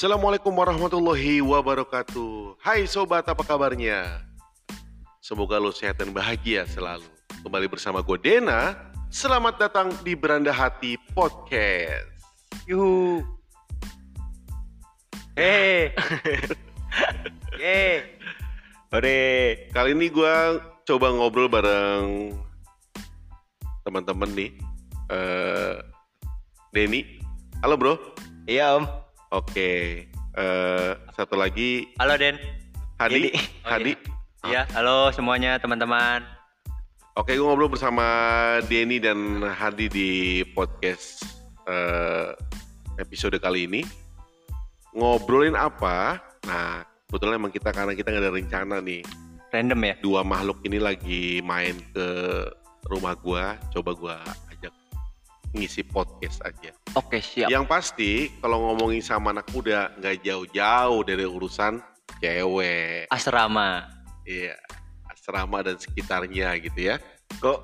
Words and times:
Assalamualaikum 0.00 0.56
warahmatullahi 0.56 1.44
wabarakatuh. 1.44 2.56
Hai 2.64 2.88
sobat, 2.88 3.20
apa 3.28 3.44
kabarnya? 3.44 4.24
Semoga 5.20 5.60
lo 5.60 5.76
sehat 5.76 6.00
dan 6.00 6.08
bahagia 6.08 6.64
selalu. 6.64 7.04
Kembali 7.44 7.68
bersama 7.68 8.00
gue 8.00 8.16
Dena. 8.16 8.80
Selamat 9.12 9.60
datang 9.60 9.92
di 10.00 10.16
Beranda 10.16 10.56
Hati 10.56 10.96
Podcast. 11.12 12.08
Yuhu. 12.64 13.20
Hei. 15.36 15.92
Yeay. 17.60 18.16
Ore. 18.96 19.20
Kali 19.68 19.92
ini 19.92 20.08
gue 20.08 20.34
coba 20.88 21.12
ngobrol 21.12 21.52
bareng 21.52 22.40
teman-teman 23.84 24.32
nih. 24.32 24.48
Eh, 25.12 25.76
Denny. 26.72 27.20
Halo 27.60 27.76
bro. 27.76 28.00
Iya 28.48 28.80
om. 28.80 29.09
Oke. 29.30 30.10
Eh, 30.10 30.90
satu 31.14 31.38
lagi 31.38 31.86
Halo 32.02 32.18
Den. 32.18 32.34
Hadi. 32.98 33.30
Oh, 33.62 33.70
Hadi. 33.70 33.94
Iya. 34.42 34.66
Halo 34.74 35.14
semuanya 35.14 35.54
teman-teman. 35.62 36.26
Oke, 37.14 37.38
gue 37.38 37.46
ngobrol 37.46 37.70
bersama 37.70 38.02
Denny 38.66 38.98
dan 38.98 39.38
Hadi 39.46 39.86
di 39.86 40.10
podcast 40.50 41.22
eh, 41.70 42.34
episode 42.98 43.38
kali 43.38 43.70
ini. 43.70 43.86
Ngobrolin 44.98 45.54
apa? 45.54 46.18
Nah, 46.50 46.82
kebetulan 47.06 47.38
emang 47.38 47.54
kita 47.54 47.70
karena 47.70 47.94
kita 47.94 48.10
nggak 48.10 48.24
ada 48.26 48.34
rencana 48.34 48.76
nih. 48.82 49.06
Random 49.54 49.78
ya. 49.78 49.94
Dua 50.02 50.26
makhluk 50.26 50.58
ini 50.66 50.82
lagi 50.82 51.38
main 51.46 51.78
ke 51.94 52.06
rumah 52.90 53.14
gua, 53.14 53.54
coba 53.70 53.94
gua 53.94 54.18
ngisi 55.50 55.82
podcast 55.82 56.38
aja. 56.46 56.70
Oke 56.94 57.18
siap. 57.18 57.50
Yang 57.50 57.64
pasti 57.66 58.10
kalau 58.38 58.70
ngomongin 58.70 59.02
sama 59.02 59.34
anak 59.34 59.50
muda 59.50 59.90
nggak 59.98 60.22
jauh-jauh 60.22 61.00
dari 61.02 61.26
urusan 61.26 61.82
cewek. 62.22 63.10
Asrama. 63.10 63.86
Iya, 64.22 64.54
asrama 65.10 65.64
dan 65.66 65.74
sekitarnya 65.80 66.54
gitu 66.62 66.94
ya. 66.94 66.96
Kok 67.42 67.58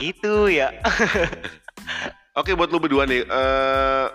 gitu 0.00 0.48
ya? 0.48 0.72
Oke 2.40 2.52
buat 2.52 2.68
lu 2.68 2.76
berdua 2.76 3.08
nih, 3.08 3.24
eh 3.24 4.06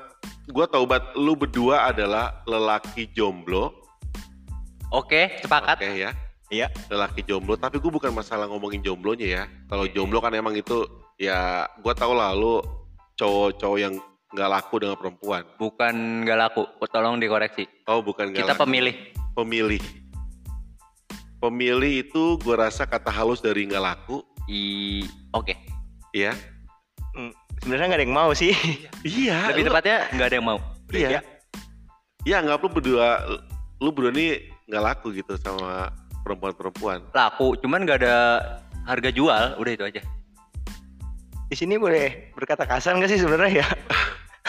gua 0.53 0.65
tahu 0.69 0.85
banget 0.85 1.05
lu 1.17 1.33
berdua 1.33 1.89
adalah 1.89 2.45
lelaki 2.45 3.09
jomblo, 3.17 3.73
Oke 4.93 5.41
sepakat. 5.41 5.81
oke 5.81 5.89
ya, 5.97 6.11
Iya. 6.53 6.67
lelaki 6.91 7.25
jomblo. 7.25 7.57
Tapi 7.57 7.81
gue 7.81 7.89
bukan 7.89 8.11
masalah 8.13 8.45
ngomongin 8.45 8.83
jomblonya 8.85 9.25
ya. 9.25 9.43
Kalau 9.65 9.89
jomblo 9.89 10.21
kan 10.21 10.35
emang 10.37 10.53
itu 10.53 10.85
ya, 11.17 11.65
gua 11.81 11.97
tahu 11.97 12.13
lah 12.13 12.35
lu 12.37 12.61
cowok-cowok 13.21 13.77
yang 13.77 13.93
nggak 14.33 14.49
laku 14.49 14.81
dengan 14.81 14.97
perempuan. 14.97 15.43
Bukan 15.61 16.25
gak 16.25 16.39
laku. 16.39 16.63
Tolong 16.89 17.21
dikoreksi. 17.21 17.69
Oh 17.85 18.01
bukan 18.01 18.33
nggak 18.33 18.41
Kita 18.41 18.53
laku. 18.57 18.63
pemilih. 18.65 18.95
pemilih. 19.37 19.83
Pemilih 21.37 22.05
itu 22.05 22.37
gua 22.41 22.69
rasa 22.69 22.85
kata 22.85 23.09
halus 23.09 23.41
dari 23.41 23.65
nggak 23.65 23.81
laku, 23.81 24.21
I. 24.45 25.01
Oke. 25.33 25.53
ya. 26.13 26.33
Sebenarnya 27.61 27.85
nggak 27.93 27.99
ada 28.01 28.05
yang 28.09 28.17
mau 28.17 28.31
sih. 28.33 28.53
Iya. 29.05 29.53
Lebih 29.53 29.65
lu- 29.65 29.69
tepatnya 29.73 29.97
nggak 30.13 30.27
ada 30.27 30.35
yang 30.37 30.47
mau. 30.47 30.59
Iya. 30.89 31.09
Ya. 31.17 31.21
Ya 32.21 32.37
nggak 32.45 32.61
lu 32.61 32.69
berdua, 32.69 33.07
lu 33.81 33.89
berdua 33.89 34.13
nih 34.13 34.49
nggak 34.69 34.83
laku 34.85 35.13
gitu 35.13 35.33
sama 35.41 35.89
perempuan-perempuan. 36.21 37.01
Laku. 37.13 37.57
Cuman 37.57 37.85
nggak 37.85 38.05
ada 38.05 38.15
harga 38.85 39.09
jual. 39.09 39.57
Udah 39.57 39.71
itu 39.73 39.83
aja. 39.85 40.01
Di 41.51 41.59
sini 41.59 41.75
boleh 41.75 42.31
berkata 42.31 42.63
kasar 42.63 42.95
nggak 42.95 43.11
sih 43.11 43.19
sebenarnya 43.19 43.59
ya? 43.59 43.67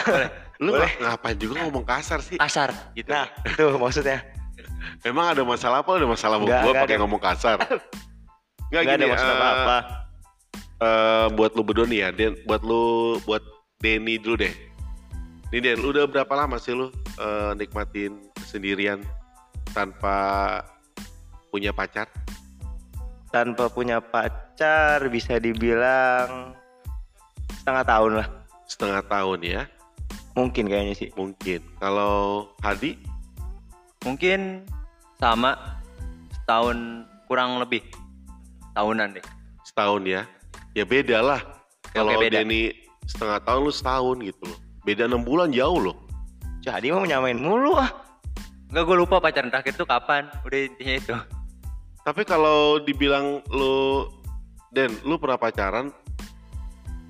Boleh. 0.07 0.29
Lu 0.63 0.71
Boleh. 0.71 0.87
ng- 0.87 1.03
ngapain 1.03 1.35
juga 1.35 1.59
ngomong 1.67 1.83
kasar 1.83 2.23
sih? 2.23 2.39
Kasar. 2.39 2.71
Gitu. 2.95 3.11
Nah, 3.11 3.27
itu 3.43 3.75
maksudnya. 3.75 4.23
Emang 5.03 5.35
ada 5.35 5.43
masalah 5.43 5.83
apa? 5.83 5.99
Ada 5.99 6.07
masalah 6.07 6.39
sama 6.39 6.47
gua 6.47 6.63
nggak 6.63 6.83
pakai 6.87 6.97
ngomong 7.03 7.19
kasar? 7.19 7.57
Nggak 7.59 7.83
Nggak 8.71 8.81
ada 8.87 8.95
gini, 8.95 9.11
maksud 9.11 9.27
eh, 9.27 9.35
apa-apa. 9.35 9.77
eh, 10.79 11.27
buat 11.35 11.51
lu 11.53 11.61
berdua 11.67 11.85
nih 11.91 11.99
ya, 12.07 12.09
Den, 12.15 12.33
buat 12.47 12.63
lu, 12.63 12.83
buat 13.27 13.43
Denny 13.83 14.15
dulu 14.15 14.47
deh. 14.47 14.53
Nih 15.51 15.59
Den, 15.59 15.83
lu 15.83 15.91
udah 15.91 16.07
berapa 16.07 16.31
lama 16.33 16.55
sih 16.55 16.71
lu 16.71 16.87
eh, 17.19 17.51
nikmatin 17.59 18.15
sendirian 18.47 19.03
tanpa 19.75 20.15
punya 21.51 21.75
pacar? 21.75 22.07
Tanpa 23.27 23.67
punya 23.67 23.99
pacar 23.99 25.03
bisa 25.11 25.35
dibilang 25.35 26.55
setengah 27.63 27.85
tahun 27.87 28.11
lah. 28.19 28.27
Setengah 28.67 29.01
tahun 29.07 29.39
ya, 29.39 29.61
Mungkin 30.35 30.67
kayaknya 30.67 30.95
sih. 30.99 31.09
mungkin. 31.15 31.63
Kalau 31.79 32.47
Hadi, 32.59 32.99
Mungkin 34.03 34.67
sama 35.15 35.55
setahun 36.35 37.07
kurang 37.31 37.55
lebih 37.63 37.79
tahunan 38.75 39.15
deh. 39.15 39.23
setahun 39.63 40.03
ya. 40.03 40.27
Ya 40.75 40.83
beda 40.83 41.23
lah. 41.23 41.39
Kalau 41.95 42.19
beda. 42.19 42.43
Denny 42.43 42.75
setengah 43.07 43.39
tahun 43.47 43.61
lu 43.63 43.71
setahun 43.71 44.17
gitu 44.19 44.43
loh. 44.43 44.59
Beda 44.83 45.07
enam 45.07 45.23
bulan 45.23 45.55
jauh 45.55 45.79
loh. 45.79 45.95
Jadi 46.59 46.91
mau 46.91 47.07
nyamain 47.07 47.39
mulu 47.39 47.79
ah. 47.79 47.87
Enggak 48.67 48.83
gue 48.91 48.97
lupa 48.99 49.23
pacaran 49.23 49.47
terakhir 49.47 49.79
tuh 49.79 49.87
kapan. 49.87 50.27
Udah 50.43 50.59
intinya 50.67 50.95
itu. 50.99 51.15
Tapi 52.03 52.27
kalau 52.27 52.83
dibilang 52.83 53.39
lu 53.47 54.03
Den, 54.75 54.91
lu 55.07 55.15
pernah 55.15 55.39
pacaran 55.39 55.93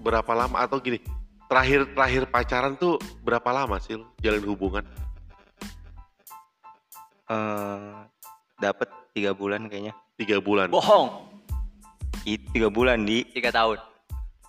berapa 0.03 0.31
lama 0.35 0.59
atau 0.59 0.77
gini? 0.83 0.99
Terakhir 1.47 1.87
terakhir 1.95 2.23
pacaran 2.27 2.75
tuh 2.75 2.99
berapa 3.23 3.47
lama 3.55 3.79
sih 3.79 3.95
lu 3.95 4.05
jalin 4.19 4.43
hubungan? 4.43 4.83
Eh, 7.31 7.95
dapat 8.59 8.89
tiga 9.15 9.31
bulan 9.31 9.71
kayaknya. 9.71 9.95
Tiga 10.19 10.37
bulan. 10.43 10.67
Bohong. 10.69 11.31
Itu 12.27 12.43
tiga 12.51 12.67
bulan 12.67 13.07
di. 13.07 13.23
Tiga 13.31 13.49
tahun. 13.49 13.79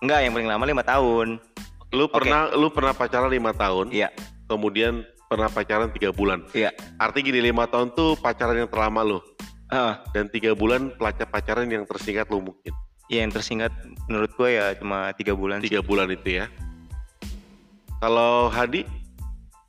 Enggak, 0.03 0.19
yang 0.27 0.33
paling 0.35 0.49
lama 0.51 0.63
lima 0.67 0.83
tahun. 0.83 1.27
Lu 1.95 2.05
pernah 2.11 2.51
lu 2.51 2.67
pernah 2.67 2.91
pacaran 2.91 3.31
lima 3.31 3.55
tahun, 3.55 3.87
Iya, 3.95 4.11
kemudian 4.51 5.07
pernah 5.31 5.47
pacaran 5.47 5.87
tiga 5.95 6.11
bulan. 6.11 6.43
iya. 6.51 6.75
Artinya 6.99 7.31
gini 7.31 7.39
lima 7.39 7.63
tahun 7.71 7.95
tuh 7.95 8.19
pacaran 8.19 8.59
yang 8.59 8.67
terlama 8.67 8.99
lu 9.05 9.19
Ah, 9.71 10.03
dan 10.11 10.27
tiga 10.27 10.51
bulan 10.53 10.91
pelacak 10.99 11.31
pacaran 11.31 11.65
yang 11.71 11.87
tersingkat 11.87 12.27
lu 12.27 12.43
mungkin. 12.43 12.73
Ya 13.07 13.21
yang 13.21 13.31
tersingkat 13.31 13.69
menurut 14.05 14.31
gue 14.33 14.49
ya 14.53 14.73
cuma 14.77 15.13
tiga 15.13 15.33
bulan 15.33 15.61
sih. 15.61 15.69
Tiga 15.69 15.81
bulan 15.81 16.09
itu 16.09 16.41
ya. 16.41 16.45
Kalau 17.99 18.49
Hadi 18.49 18.85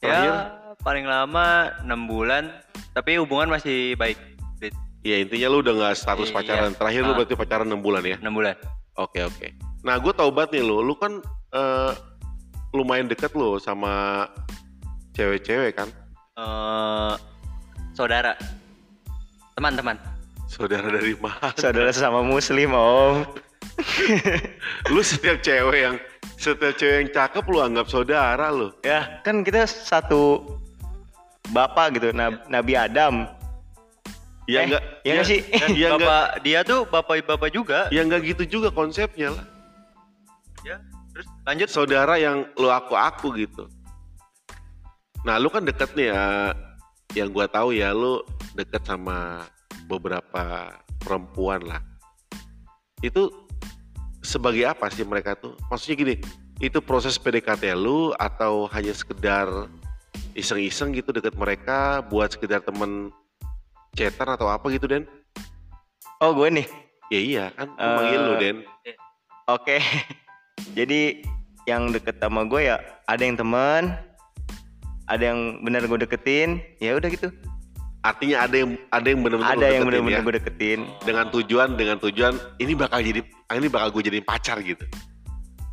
terakhir? 0.02 0.32
Ya 0.32 0.36
paling 0.82 1.06
lama 1.08 1.72
enam 1.82 2.06
bulan. 2.06 2.52
Tapi 2.92 3.20
hubungan 3.20 3.52
masih 3.52 3.96
baik. 3.96 4.16
Ya 5.06 5.22
intinya 5.22 5.46
lu 5.46 5.62
udah 5.62 5.70
nggak 5.70 5.94
status 5.94 6.32
Iya. 6.32 6.34
pacaran. 6.34 6.72
Terakhir 6.75 7.02
lu 7.06 7.12
Ah. 7.12 7.16
berarti 7.22 7.34
pacaran 7.38 7.66
6 7.70 7.78
bulan 7.78 8.02
ya? 8.02 8.16
Enam 8.19 8.34
bulan. 8.34 8.58
Oke 8.98 9.22
oke. 9.22 9.54
Nah 9.86 9.94
gue 10.02 10.10
tau 10.10 10.32
banget 10.34 10.58
nih 10.58 10.64
lu, 10.66 10.82
lu 10.82 10.98
kan 10.98 11.22
eh, 11.54 11.92
lumayan 12.75 13.06
deket 13.06 13.30
lu 13.38 13.56
sama 13.56 14.26
cewek-cewek 15.14 15.78
kan? 15.78 15.88
eh 16.36 17.14
saudara. 17.94 18.36
Teman-teman. 19.56 19.96
Saudara 20.46 20.88
dari 20.88 21.14
mana? 21.18 21.52
Saudara 21.58 21.90
sesama 21.90 22.22
muslim 22.22 22.70
om. 22.72 23.26
lu 24.94 25.02
setiap 25.02 25.42
cewek 25.42 25.80
yang 25.84 25.96
setiap 26.38 26.72
cewek 26.74 26.96
yang 26.96 27.08
cakep 27.12 27.44
lu 27.44 27.58
anggap 27.60 27.86
saudara 27.86 28.48
lu. 28.48 28.72
Ya 28.80 29.20
kan 29.20 29.42
kita 29.42 29.66
satu 29.66 30.46
bapak 31.50 31.98
gitu, 31.98 32.14
Nab- 32.14 32.46
Nabi 32.48 32.72
Adam. 32.72 33.28
Ya 34.46 34.62
Eh, 34.62 34.66
enggak, 34.70 34.82
iya 35.02 35.12
nggak 35.18 35.26
sih? 35.26 35.40
Ya 35.74 35.90
enggak, 35.90 36.06
bapak 36.06 36.26
dia 36.46 36.60
tuh 36.62 36.80
bapak-bapak 36.86 37.50
juga. 37.50 37.90
ya 37.90 38.06
enggak 38.06 38.22
gitu 38.24 38.42
juga 38.46 38.68
konsepnya 38.70 39.34
lah. 39.34 39.46
Ya. 40.62 40.78
Terus 41.10 41.26
lanjut. 41.42 41.69
Saudara 41.69 42.14
yang 42.16 42.46
lu 42.54 42.70
aku-aku 42.70 43.34
gitu. 43.34 43.66
Nah 45.26 45.42
lu 45.42 45.50
kan 45.50 45.66
deket 45.66 45.90
nih 45.99 46.14
ya, 46.14 46.54
yang 47.19 47.28
gua 47.34 47.50
tahu 47.50 47.75
ya 47.75 47.90
lu 47.90 48.22
deket 48.54 48.87
sama 48.87 49.42
beberapa 49.87 50.75
perempuan 51.00 51.62
lah. 51.62 51.83
Itu 53.00 53.31
sebagai 54.27 54.67
apa 54.67 54.91
sih 54.91 55.06
mereka 55.06 55.38
tuh? 55.38 55.55
Maksudnya 55.71 55.97
gini, 55.97 56.15
itu 56.59 56.83
proses 56.83 57.15
PDKT 57.17 57.73
lu 57.79 58.11
atau 58.19 58.67
hanya 58.75 58.91
sekedar 58.91 59.71
iseng-iseng 60.37 60.93
gitu 60.93 61.15
deket 61.15 61.38
mereka 61.38 62.05
buat 62.05 62.35
sekedar 62.35 62.61
temen 62.61 63.15
chatan 63.97 64.29
atau 64.37 64.50
apa 64.50 64.67
gitu 64.75 64.91
Den? 64.91 65.09
Oh 66.21 66.37
gue 66.37 66.49
nih. 66.53 66.67
Ya 67.09 67.21
iya 67.23 67.44
kan, 67.55 67.71
manggil 67.79 68.21
lu 68.21 68.35
Den. 68.43 68.56
Oke. 69.47 69.79
Jadi 70.79 71.23
yang 71.71 71.94
deket 71.94 72.19
sama 72.19 72.44
gue 72.47 72.67
ya 72.67 72.79
ada 73.06 73.23
yang 73.23 73.38
temen, 73.38 73.94
ada 75.06 75.23
yang 75.23 75.62
benar 75.62 75.87
gue 75.87 75.99
deketin, 76.03 76.61
ya 76.83 76.99
udah 76.99 77.09
gitu. 77.09 77.31
Artinya 78.06 78.47
ada 78.47 78.55
yang 78.55 78.70
ada 78.94 79.06
yang 79.11 79.20
benar-benar 79.26 79.58
ada 79.58 79.67
yang 79.67 79.82
benar-benar 79.82 80.23
ya? 80.23 80.23
gue 80.23 80.35
deketin. 80.38 80.81
dengan 81.03 81.26
tujuan 81.35 81.75
dengan 81.75 81.99
tujuan 81.99 82.38
ini 82.62 82.79
bakal 82.79 83.03
jadi 83.03 83.19
ini 83.58 83.67
bakal 83.67 83.91
gue 83.91 84.03
jadiin 84.06 84.23
pacar 84.23 84.62
gitu. 84.62 84.87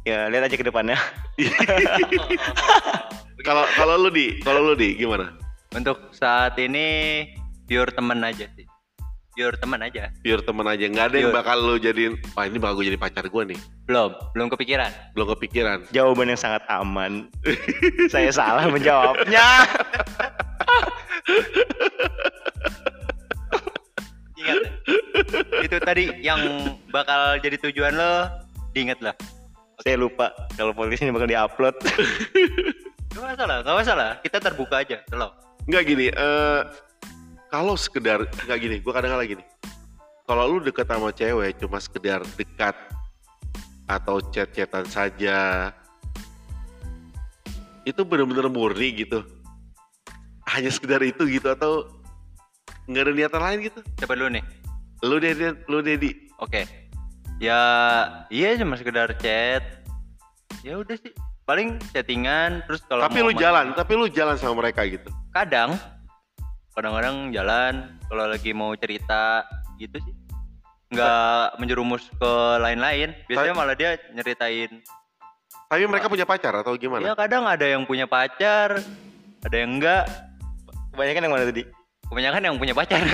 Ya 0.02 0.26
lihat 0.34 0.50
aja 0.50 0.58
ke 0.58 0.66
depannya. 0.66 0.98
Kalau 3.44 3.68
kalau 3.76 4.00
lu 4.00 4.08
di 4.08 4.40
kalau 4.40 4.64
lu 4.64 4.72
di 4.72 4.96
gimana? 4.96 5.36
Untuk 5.76 6.16
saat 6.16 6.56
ini 6.56 7.28
pure 7.68 7.92
temen 7.92 8.24
aja 8.24 8.48
sih. 8.56 8.64
Pure 9.36 9.60
temen 9.60 9.84
aja. 9.84 10.14
Pure 10.24 10.48
temen 10.48 10.64
aja, 10.64 10.86
nggak 10.88 11.06
ada 11.12 11.18
yang 11.18 11.28
Pure. 11.34 11.40
bakal 11.44 11.58
lu 11.60 11.76
jadiin, 11.76 12.14
wah 12.38 12.46
ini 12.48 12.56
bakal 12.62 12.80
gue 12.80 12.94
jadi 12.94 13.00
pacar 13.02 13.26
gue 13.28 13.44
nih. 13.52 13.60
Belum, 13.90 14.16
belum 14.38 14.48
kepikiran. 14.54 14.92
Belum 15.12 15.28
kepikiran. 15.36 15.78
Jawaban 15.92 16.32
yang 16.32 16.40
sangat 16.40 16.64
aman. 16.72 17.28
Saya 18.14 18.32
salah 18.32 18.70
menjawabnya. 18.72 19.44
Itu 25.64 25.80
tadi 25.80 26.12
yang 26.20 26.76
bakal 26.92 27.40
jadi 27.40 27.56
tujuan 27.56 27.96
lo, 27.96 28.28
diingat 28.76 29.00
lah. 29.00 29.16
Saya 29.80 29.96
lupa 29.96 30.36
kalau 30.60 30.76
podcast 30.76 31.08
ini 31.08 31.16
bakal 31.16 31.32
diupload. 31.32 31.76
Gak 33.14 33.24
masalah, 33.24 33.62
gak 33.62 33.78
masalah. 33.78 34.10
Kita 34.26 34.38
terbuka 34.42 34.82
aja, 34.82 34.98
selalu. 35.06 35.32
Nggak 35.70 35.84
gini, 35.86 36.08
eh 36.10 36.62
kalau 37.54 37.78
sekedar, 37.78 38.26
nggak 38.26 38.58
gini, 38.58 38.76
gue 38.82 38.90
kadang-kadang 38.90 39.38
gini. 39.38 39.44
Kalau 40.26 40.50
lu 40.50 40.58
deket 40.66 40.90
sama 40.90 41.14
cewek 41.14 41.62
cuma 41.62 41.78
sekedar 41.78 42.26
dekat 42.34 42.74
atau 43.86 44.18
chat-chatan 44.34 44.90
saja, 44.90 45.70
itu 47.86 48.02
bener-bener 48.02 48.50
murni 48.50 49.06
gitu. 49.06 49.22
Hanya 50.50 50.74
sekedar 50.74 51.06
itu 51.06 51.30
gitu 51.30 51.54
atau 51.54 51.86
nggak 52.90 53.04
ada 53.06 53.14
niatan 53.14 53.42
lain 53.46 53.60
gitu. 53.70 53.80
Coba 54.02 54.18
dulu 54.18 54.42
nih. 54.42 54.46
Lu 55.04 55.20
Dedi, 55.20 55.52
lu 55.68 55.84
Dedi. 55.84 56.12
Oke. 56.40 56.64
Ya, 57.44 57.60
iya 58.32 58.56
cuma 58.56 58.80
sekedar 58.80 59.12
chat. 59.20 59.84
Ya 60.64 60.80
udah 60.80 60.96
sih. 60.96 61.12
Paling 61.44 61.76
chattingan 61.92 62.64
terus 62.64 62.80
kalau 62.88 63.04
Tapi 63.04 63.20
lu 63.20 63.36
main- 63.36 63.42
jalan, 63.44 63.66
tapi 63.76 64.00
lu 64.00 64.08
jalan 64.08 64.40
sama 64.40 64.64
mereka 64.64 64.88
gitu. 64.88 65.12
Kadang 65.36 65.76
kadang-kadang 66.72 67.36
jalan 67.36 68.00
kalau 68.08 68.32
lagi 68.32 68.56
mau 68.56 68.72
cerita 68.80 69.44
gitu 69.76 70.00
sih. 70.00 70.16
Nggak 70.96 71.60
menjerumus 71.60 72.08
ke 72.16 72.34
lain-lain. 72.64 73.12
Biasanya 73.28 73.56
malah 73.60 73.76
dia 73.76 74.00
nyeritain. 74.16 74.72
Tapi 75.68 75.84
mereka 75.84 76.08
punya 76.08 76.24
pacar 76.24 76.56
atau 76.64 76.80
Ya 76.80 76.80
gimana? 76.80 77.12
kadang 77.12 77.44
ada 77.44 77.66
yang 77.68 77.84
punya 77.84 78.08
pacar, 78.08 78.80
ada 79.44 79.56
yang 79.58 79.84
enggak. 79.84 80.08
Kebanyakan 80.96 81.24
yang 81.28 81.34
mana 81.34 81.46
tadi? 81.50 81.83
Kebanyakan 82.14 82.46
yang 82.46 82.62
punya 82.62 82.78
pacar. 82.78 83.02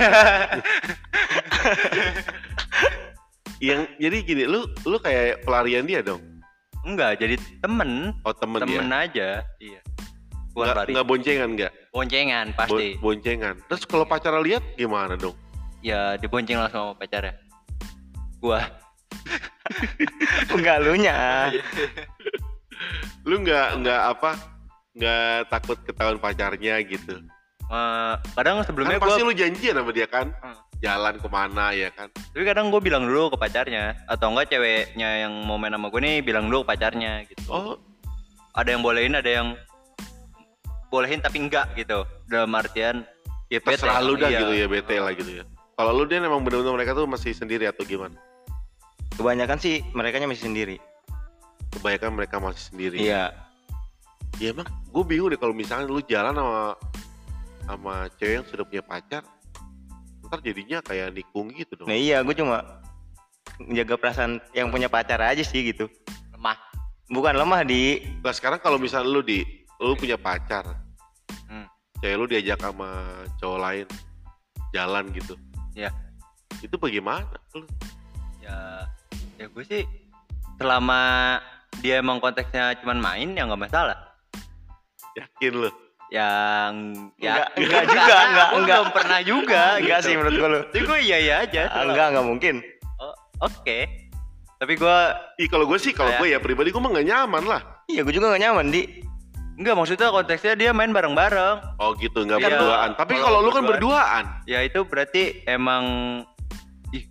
Yang 3.60 3.80
jadi 3.96 4.16
gini, 4.24 4.42
lu 4.48 4.68
lu 4.88 4.96
kayak 5.00 5.44
pelarian 5.44 5.84
dia 5.88 6.00
dong. 6.00 6.20
enggak, 6.80 7.20
jadi 7.20 7.36
temen, 7.60 8.16
Oh 8.24 8.32
temen, 8.32 8.60
temen 8.64 8.88
dia. 8.88 9.04
aja. 9.04 9.28
Iya. 9.60 9.80
Nggak, 10.52 11.04
boncengan 11.04 11.48
nggak? 11.56 11.72
Boncengan 11.92 12.46
Bo- 12.52 12.56
pasti. 12.56 12.88
boncengan. 13.00 13.56
Terus 13.68 13.84
kalau 13.84 14.04
pacar 14.08 14.32
lihat 14.40 14.64
gimana 14.80 15.16
dong? 15.16 15.36
Ya 15.84 16.16
dibonceng 16.20 16.60
langsung 16.60 16.92
sama 16.92 16.96
pacarnya. 16.96 17.36
Gua. 18.40 18.64
Enggak 20.52 20.76
lu 20.80 20.96
nya. 20.96 21.48
Lu 23.28 23.40
nggak 23.44 23.80
nggak 23.80 24.00
apa? 24.16 24.30
Nggak 24.96 25.52
takut 25.52 25.78
ketahuan 25.84 26.16
pacarnya 26.20 26.80
gitu? 26.84 27.20
Eh, 27.70 28.14
kadang 28.34 28.66
sebelumnya 28.66 28.98
kan 28.98 29.06
gua 29.06 29.08
pasti 29.14 29.22
lu 29.22 29.30
janjian 29.30 29.74
sama 29.78 29.90
dia 29.94 30.10
kan? 30.10 30.34
Hmm. 30.42 30.58
Jalan 30.82 31.14
ke 31.22 31.28
mana 31.30 31.70
ya 31.70 31.92
kan? 31.92 32.08
tapi 32.10 32.42
kadang 32.42 32.72
gue 32.72 32.80
bilang 32.80 33.04
dulu 33.04 33.30
ke 33.30 33.38
pacarnya 33.38 33.94
atau 34.08 34.32
enggak 34.32 34.48
ceweknya 34.48 35.28
yang 35.28 35.44
mau 35.44 35.60
main 35.60 35.76
sama 35.76 35.92
gue 35.92 36.00
nih 36.00 36.24
bilang 36.24 36.48
dulu 36.50 36.64
ke 36.66 36.74
pacarnya 36.74 37.22
gitu. 37.30 37.46
Oh 37.46 37.76
Ada 38.56 38.74
yang 38.74 38.82
bolehin, 38.82 39.14
ada 39.14 39.30
yang 39.30 39.54
bolehin 40.90 41.22
tapi 41.22 41.46
enggak 41.46 41.70
gitu. 41.78 42.02
Dalam 42.26 42.50
artian 42.56 43.06
ya 43.52 43.62
Bete, 43.62 43.78
terserah 43.78 44.02
lu 44.02 44.18
dah 44.18 44.32
iya. 44.32 44.40
gitu 44.42 44.52
ya 44.56 44.66
bete 44.66 44.96
lah 44.98 45.12
gitu 45.14 45.30
ya. 45.30 45.44
Kalau 45.78 45.92
lu 45.94 46.02
dia 46.08 46.18
emang 46.18 46.42
bener-bener 46.42 46.74
mereka 46.74 46.96
tuh 46.96 47.06
masih 47.06 47.36
sendiri 47.36 47.70
atau 47.70 47.86
gimana? 47.86 48.16
Kebanyakan 49.14 49.60
sih 49.62 49.84
mereka 49.94 50.18
masih 50.26 50.48
sendiri. 50.48 50.76
Kebanyakan 51.76 52.18
mereka 52.18 52.42
masih 52.42 52.62
sendiri. 52.72 52.98
Iya. 52.98 53.36
Ya 54.42 54.56
emang 54.56 54.66
gue 54.66 55.04
bingung 55.06 55.28
deh 55.30 55.38
kalau 55.38 55.52
misalnya 55.52 55.86
lu 55.86 56.00
jalan 56.08 56.34
sama 56.34 56.74
sama 57.64 58.08
cewek 58.16 58.34
yang 58.40 58.46
sudah 58.46 58.64
punya 58.64 58.82
pacar, 58.82 59.22
ntar 60.26 60.38
jadinya 60.40 60.78
kayak 60.80 61.12
nikung 61.12 61.50
gitu 61.52 61.74
dong. 61.76 61.88
Nah 61.90 61.96
iya, 61.96 62.22
gue 62.22 62.34
cuma 62.34 62.80
menjaga 63.60 63.94
perasaan 64.00 64.40
yang 64.56 64.72
punya 64.72 64.88
pacar 64.88 65.20
aja 65.20 65.42
sih 65.42 65.72
gitu. 65.72 65.88
lemah. 66.32 66.56
Bukan 67.10 67.34
lemah 67.36 67.60
di 67.66 68.00
Nah 68.22 68.32
sekarang 68.32 68.62
kalau 68.62 68.78
misalnya 68.80 69.10
lu 69.10 69.20
di, 69.20 69.44
lu 69.76 69.92
punya 69.96 70.16
pacar, 70.16 70.64
Hmm. 71.50 71.66
cewek 71.98 72.16
lu 72.16 72.24
diajak 72.26 72.62
sama 72.62 72.88
cowok 73.42 73.58
lain 73.60 73.86
jalan 74.70 75.04
gitu, 75.10 75.34
Ya, 75.74 75.90
itu 76.62 76.74
bagaimana? 76.78 77.26
Lu 77.52 77.66
ya, 78.38 78.86
ya 79.36 79.46
gue 79.50 79.64
sih 79.66 79.82
selama 80.56 81.00
dia 81.80 81.98
emang 81.98 82.20
konteksnya 82.20 82.76
cuman 82.78 83.00
main 83.00 83.34
ya 83.34 83.44
nggak 83.44 83.62
masalah. 83.66 83.98
yakin 85.18 85.66
lu? 85.66 85.70
Yang 86.10 86.72
ya 87.16 87.34
Enggak, 87.34 87.48
enggak 87.54 87.84
juga, 87.86 88.16
enggak, 88.18 88.48
enggak. 88.50 88.78
belum 88.78 88.88
pernah 88.90 89.20
juga. 89.22 89.62
enggak 89.78 89.98
gitu. 89.98 90.06
sih 90.06 90.14
menurut 90.18 90.34
gue 90.34 90.48
lu. 90.48 90.60
Jadi 90.68 90.84
gue 90.84 90.98
iya 91.00 91.18
iya 91.18 91.34
aja. 91.42 91.62
Ah, 91.68 91.82
Enggak, 91.84 92.06
enggak 92.10 92.26
mungkin. 92.26 92.54
Oh, 92.98 93.14
Oke. 93.40 93.78
Tapi 94.56 94.74
gue 94.76 94.96
Ih 95.38 95.48
kalau 95.48 95.64
gue 95.64 95.78
sih, 95.78 95.90
kalau 95.90 96.12
gue 96.14 96.28
ya 96.28 96.38
pribadi 96.38 96.68
gue 96.68 96.76
mah 96.76 96.92
gak 96.92 97.06
nyaman 97.06 97.44
lah. 97.46 97.62
Iya, 97.86 98.02
gue 98.02 98.12
juga 98.12 98.30
gak 98.30 98.42
nyaman 98.42 98.68
di. 98.68 98.82
enggak 99.54 99.76
maksudnya 99.76 100.08
konteksnya 100.08 100.52
dia 100.54 100.70
main 100.72 100.88
bareng-bareng. 100.88 101.76
Oh 101.76 101.92
gitu, 101.94 102.24
nggak 102.24 102.40
Iya. 102.40 102.46
berduaan. 102.48 102.88
Tapi 102.94 103.12
Kalau 103.14 103.24
kalau 103.24 103.38
lu 103.40 103.50
kan 103.50 103.64
berduaan. 103.64 104.24
berduaan, 104.26 104.44
Ya 104.44 104.60
itu 104.60 104.80
berarti 104.82 105.22
emang 105.44 105.84
ih 106.90 107.04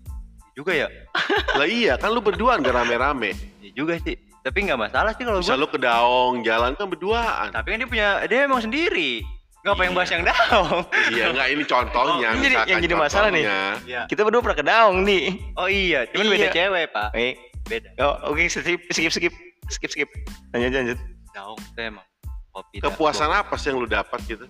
juga 0.54 0.74
ya. 0.74 0.88
lah 1.62 1.66
iya 1.66 1.94
kan 1.96 2.10
lu 2.10 2.20
berduaan 2.20 2.60
gak 2.60 2.74
rame-rame. 2.76 3.38
Iya 3.62 3.72
juga 3.76 4.02
sih. 4.02 4.18
Tapi 4.50 4.66
nggak 4.66 4.82
masalah 4.82 5.14
sih 5.14 5.22
kalau 5.22 5.46
Bisa 5.46 5.54
gue. 5.54 5.62
lu 5.62 5.68
ke 5.70 5.78
daong, 5.78 6.42
jalan 6.42 6.74
kan 6.74 6.90
berduaan. 6.90 7.54
Tapi 7.54 7.68
kan 7.70 7.78
dia 7.78 7.90
punya 7.90 8.08
dia 8.26 8.50
emang 8.50 8.66
sendiri. 8.66 9.22
Ngapa 9.62 9.86
yang 9.86 9.94
Iya. 9.94 10.00
bahas 10.02 10.10
yang 10.10 10.24
daung? 10.26 10.82
Iya 11.14 11.26
nggak 11.38 11.48
ini 11.54 11.64
contohnya. 11.70 12.28
Oh, 12.34 12.34
ini 12.34 12.46
jadi- 12.50 12.66
yang 12.66 12.80
jadi 12.82 12.96
masalah 12.98 13.30
nih. 13.30 13.44
Iya. 13.86 14.02
Kita 14.10 14.26
berdua 14.26 14.42
pernah 14.42 14.58
ke 14.58 14.66
daung 14.66 14.98
nih. 15.06 15.54
Oh 15.54 15.70
iya, 15.70 16.10
cuman 16.10 16.26
Iya. 16.26 16.34
beda 16.34 16.48
cewek, 16.50 16.86
Pak. 16.90 17.10
Eh, 17.14 17.34
Beda. 17.62 17.90
oh, 18.02 18.34
oke 18.34 18.42
skip 18.50 18.82
skip 18.90 19.12
skip 19.14 19.34
skip 19.70 19.90
skip. 19.94 20.10
Lanjut 20.50 20.74
lanjut. 20.74 21.00
Daung 21.30 21.60
itu 21.62 21.80
emang 21.86 22.06
kopi. 22.50 22.76
Kepuasan 22.82 23.30
apa 23.30 23.54
sih 23.54 23.70
yang 23.70 23.78
lu 23.78 23.86
dapat 23.86 24.18
gitu? 24.26 24.50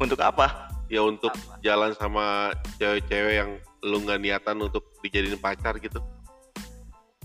Untuk 0.00 0.16
apa? 0.24 0.72
Ya 0.88 1.04
untuk 1.04 1.28
Apa? 1.28 1.60
jalan 1.60 1.92
sama 1.92 2.56
cewek-cewek 2.80 3.34
yang 3.36 3.50
lu 3.84 4.00
nggak 4.00 4.16
niatan 4.16 4.56
untuk 4.56 4.80
dijadiin 5.04 5.36
pacar 5.36 5.76
gitu. 5.76 6.00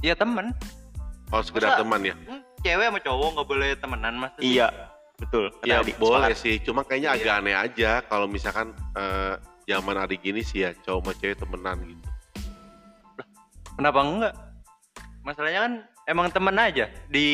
Iya 0.04 0.20
temen. 0.20 0.52
Oh 1.30 1.42
sekedar 1.42 1.74
Masa- 1.74 1.82
teman 1.82 2.02
ya? 2.04 2.16
Hmm, 2.20 2.42
Cewek 2.60 2.86
sama 2.86 3.00
cowok 3.00 3.30
nggak 3.32 3.48
boleh 3.48 3.70
temenan 3.76 4.14
mas. 4.18 4.34
Iya, 4.38 4.68
betul. 5.16 5.48
Ya 5.64 5.80
Adi, 5.80 5.96
boleh 5.96 6.34
sepakat. 6.34 6.44
sih, 6.44 6.56
cuma 6.60 6.82
kayaknya 6.82 7.10
Iya. 7.10 7.18
agak 7.18 7.34
aneh 7.38 7.56
aja 7.56 7.92
kalau 8.04 8.26
misalkan 8.26 8.68
eh, 8.94 9.34
zaman 9.64 9.96
hari 9.96 10.18
gini 10.18 10.42
sih 10.42 10.64
ya 10.64 10.76
cowok 10.76 11.00
sama 11.00 11.12
cewek 11.16 11.38
temenan 11.38 11.78
gitu. 11.86 12.04
Kenapa 13.74 14.00
enggak? 14.02 14.34
Masalahnya 15.22 15.60
kan 15.62 15.74
emang 16.06 16.28
temen 16.30 16.56
aja. 16.58 16.90
Di 17.08 17.28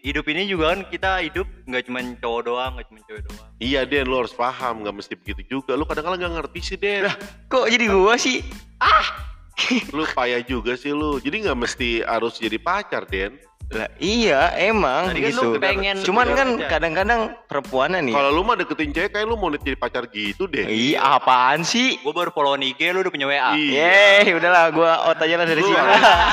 hidup 0.00 0.24
ini 0.24 0.46
juga 0.46 0.72
kan 0.72 0.86
kita 0.86 1.20
hidup 1.20 1.44
nggak 1.66 1.82
cuma 1.84 1.98
cowok 2.16 2.40
doang, 2.42 2.70
nggak 2.78 2.86
cuma 2.88 3.00
cewek 3.04 3.22
doang. 3.26 3.48
Iya 3.58 3.80
Den, 3.84 4.06
lu 4.06 4.16
harus 4.16 4.32
paham, 4.32 4.80
nggak 4.80 4.94
mesti 4.94 5.14
begitu 5.16 5.42
juga. 5.50 5.74
Lu 5.74 5.84
kadang-kadang 5.84 6.16
nggak 6.16 6.34
ngerti 6.38 6.60
sih 6.62 6.76
Den. 6.76 7.10
Kok 7.44 7.66
jadi 7.66 7.84
gua 7.88 8.16
sih? 8.16 8.40
lu 9.96 10.04
payah 10.06 10.40
juga 10.40 10.74
sih 10.74 10.90
lu. 10.90 11.18
Jadi 11.18 11.46
nggak 11.46 11.58
mesti 11.58 12.02
harus 12.02 12.36
jadi 12.36 12.56
pacar 12.56 13.04
Den. 13.06 13.36
Lah 13.70 13.86
iya, 14.02 14.50
emang 14.58 15.14
Tadi 15.14 15.22
kan 15.22 15.30
gitu. 15.30 15.42
lu 15.46 15.62
pengen 15.62 15.96
Cuman 16.02 16.26
kan 16.34 16.48
aja. 16.58 16.66
kadang-kadang 16.66 17.20
perempuannya 17.46 18.02
nih. 18.02 18.14
Kalau 18.18 18.30
lu 18.34 18.42
mah 18.42 18.58
deketin 18.58 18.90
cewek 18.90 19.14
kayak 19.14 19.26
lu 19.30 19.38
mau 19.38 19.46
jadi 19.54 19.78
pacar 19.78 20.10
gitu 20.10 20.50
deh. 20.50 20.66
Iya, 20.66 20.98
apaan 21.22 21.62
sih? 21.62 22.02
Gue 22.02 22.10
baru 22.10 22.34
follow 22.34 22.58
IG, 22.58 22.90
lu 22.90 23.06
udah 23.06 23.12
punya 23.14 23.30
WA. 23.30 23.54
Iya. 23.54 24.26
Yeay, 24.26 24.34
udahlah 24.34 24.74
gua 24.74 25.06
out 25.06 25.22
aja 25.22 25.38
lah 25.38 25.46
dari 25.46 25.62
sini. 25.62 25.78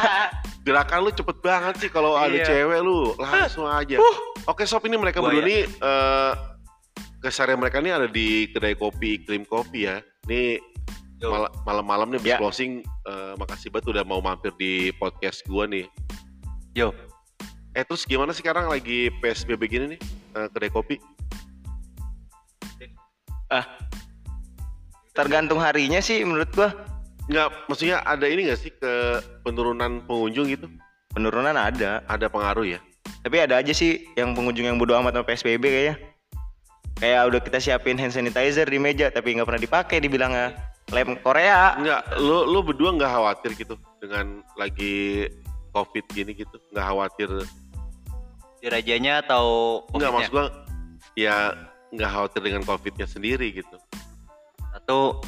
Gerakan 0.66 1.00
lu 1.00 1.12
cepet 1.14 1.38
banget 1.40 1.74
sih 1.78 1.90
kalau 1.94 2.18
ada 2.18 2.34
Iya. 2.34 2.44
cewek 2.44 2.80
lu 2.82 3.14
langsung 3.22 3.70
aja. 3.70 4.02
Oke 4.50 4.66
sob 4.66 4.82
ini 4.90 4.98
mereka 4.98 5.22
berdua 5.22 5.40
ya. 5.40 5.48
nih 5.48 5.62
eh 5.64 6.32
keseharian 7.22 7.62
mereka 7.62 7.80
nih 7.80 7.94
ada 7.94 8.08
di 8.10 8.50
kedai 8.50 8.74
kopi 8.74 9.22
Iklim 9.22 9.46
Kopi 9.46 9.86
ya. 9.86 10.02
Nih 10.26 10.58
Yo. 10.58 10.77
Mal- 11.22 11.54
malam-malam 11.66 12.14
nih 12.14 12.36
Ya. 12.36 12.38
closing 12.38 12.86
eh, 13.10 13.34
makasih 13.42 13.74
banget 13.74 13.90
udah 13.98 14.04
mau 14.06 14.22
mampir 14.22 14.54
di 14.62 14.94
podcast 15.02 15.42
gua 15.50 15.66
nih. 15.66 15.90
Yo, 16.78 16.94
Eh 17.78 17.86
terus 17.86 18.10
gimana 18.10 18.34
sih 18.34 18.42
sekarang 18.42 18.66
lagi 18.70 19.14
PSBB 19.22 19.70
gini 19.70 19.86
nih 19.98 20.02
eh, 20.38 20.48
kedai 20.50 20.70
kopi? 20.70 20.98
Tergantung 25.14 25.58
harinya 25.58 25.98
sih 25.98 26.22
menurut 26.22 26.50
gua. 26.54 26.74
Nggak, 27.28 27.48
maksudnya 27.70 28.00
ada 28.06 28.26
ini 28.30 28.48
nggak 28.48 28.60
sih 28.62 28.72
ke 28.72 28.94
penurunan 29.42 30.00
pengunjung 30.06 30.48
gitu? 30.48 30.70
Penurunan 31.12 31.58
ada. 31.58 32.06
Ada 32.06 32.30
pengaruh 32.30 32.78
ya? 32.78 32.80
Tapi 33.26 33.36
ada 33.42 33.60
aja 33.60 33.74
sih 33.74 34.06
yang 34.16 34.32
pengunjung 34.38 34.64
yang 34.70 34.78
bodo 34.78 34.94
amat 35.02 35.18
sama 35.18 35.26
PSBB 35.26 35.64
kayaknya. 35.66 35.98
kayak 36.98 37.30
udah 37.30 37.42
kita 37.46 37.62
siapin 37.62 37.94
hand 37.94 38.10
sanitizer 38.10 38.66
di 38.66 38.82
meja 38.82 39.14
tapi 39.14 39.38
nggak 39.38 39.46
pernah 39.46 39.62
dipakai 39.62 40.02
dibilangnya 40.02 40.58
lem 40.88 41.20
Korea 41.20 41.76
Enggak, 41.76 42.02
lu 42.18 42.48
lu 42.48 42.60
berdua 42.64 42.96
nggak 42.96 43.12
khawatir 43.12 43.52
gitu 43.60 43.76
dengan 44.00 44.40
lagi 44.56 45.28
covid 45.76 46.06
gini 46.10 46.32
gitu, 46.34 46.58
nggak 46.72 46.86
khawatir? 46.86 47.30
Di 48.58 48.68
rajanya 48.72 49.22
atau 49.22 49.46
Enggak 49.94 50.12
maksud 50.16 50.32
gua, 50.34 50.46
ya 51.14 51.54
nggak 51.92 52.10
khawatir 52.10 52.42
dengan 52.44 52.62
covidnya 52.64 53.08
sendiri 53.08 53.52
gitu. 53.52 53.78
satu 54.74 55.20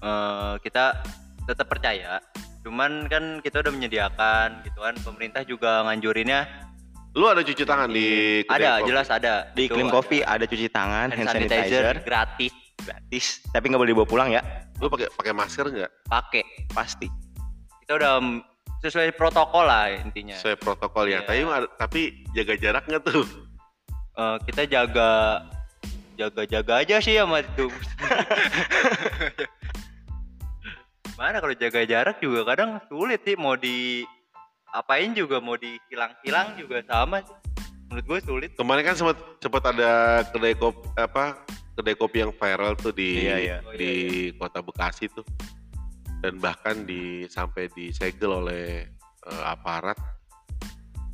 eh, 0.00 0.54
kita 0.62 1.02
tetap 1.44 1.66
percaya 1.66 2.22
cuman 2.62 3.08
kan 3.08 3.40
kita 3.40 3.64
udah 3.64 3.72
menyediakan 3.72 4.60
gitu 4.62 4.78
kan 4.78 4.94
pemerintah 5.00 5.42
juga 5.42 5.82
nganjurinnya 5.86 6.68
Lu 7.16 7.24
ada 7.26 7.40
cuci 7.40 7.64
tangan 7.64 7.88
di 7.90 8.44
ada 8.46 8.78
kopi? 8.78 8.86
jelas 8.92 9.08
ada 9.08 9.34
di 9.56 9.66
Itu 9.66 9.74
iklim 9.74 9.88
ada. 9.88 9.94
kopi 9.96 10.18
ada 10.22 10.44
cuci 10.44 10.66
tangan 10.70 11.08
hand 11.10 11.26
sanitizer 11.26 11.94
gratis 12.04 12.52
gratis 12.88 13.44
tapi 13.52 13.68
nggak 13.68 13.80
boleh 13.84 13.92
dibawa 13.92 14.08
pulang 14.08 14.32
ya 14.32 14.40
Lu 14.80 14.88
pakai 14.88 15.12
pakai 15.12 15.32
masker 15.36 15.68
nggak? 15.68 15.92
pakai 16.08 16.44
pasti 16.72 17.12
kita 17.84 18.00
udah 18.00 18.12
mm, 18.24 18.40
sesuai 18.80 19.12
protokol 19.18 19.68
lah 19.68 19.92
intinya 19.92 20.38
Sesuai 20.38 20.56
protokol 20.60 21.10
ya. 21.10 21.26
Iya. 21.26 21.26
Tapi 21.26 21.40
tapi 21.80 22.00
jaga 22.30 22.54
jarak 22.54 22.84
nggak 22.86 23.02
tuh? 23.10 23.26
Eh, 24.18 24.36
kita 24.50 24.66
jaga 24.66 25.10
jaga 26.18 26.42
jaga 26.42 26.82
aja 26.82 26.98
sih 26.98 27.14
sama 27.14 27.38
itu 27.38 27.70
mana 31.18 31.38
kalau 31.38 31.54
jaga 31.54 31.86
jarak 31.86 32.18
juga 32.18 32.42
kadang 32.42 32.82
sulit 32.90 33.22
sih 33.22 33.38
mau 33.38 33.54
di 33.54 34.02
apain 34.74 35.14
juga 35.14 35.38
mau 35.38 35.54
dihilang-hilang 35.54 36.58
juga 36.58 36.82
sama 36.90 37.22
sih 37.22 37.30
menurut 37.86 38.04
gue 38.10 38.18
sulit 38.26 38.50
Kemarin 38.58 38.90
kan 38.90 38.98
sempat 38.98 39.22
sempat 39.38 39.62
ada 39.70 39.90
kedai 40.34 40.58
kopi 40.58 40.82
apa 40.98 41.38
kedai 41.78 41.94
kopi 41.94 42.26
yang 42.26 42.34
viral 42.34 42.74
tuh 42.74 42.90
di 42.90 43.22
Iya, 43.22 43.36
iya. 43.38 43.56
Oh, 43.62 43.70
iya, 43.70 43.78
di 43.78 43.92
kota 44.34 44.58
Bekasi 44.58 45.06
tuh 45.14 45.22
dan 46.18 46.42
bahkan 46.42 46.82
di 46.82 47.22
sampai 47.30 47.70
disegel 47.70 48.42
oleh 48.42 48.82
eh, 49.22 49.42
aparat. 49.46 49.94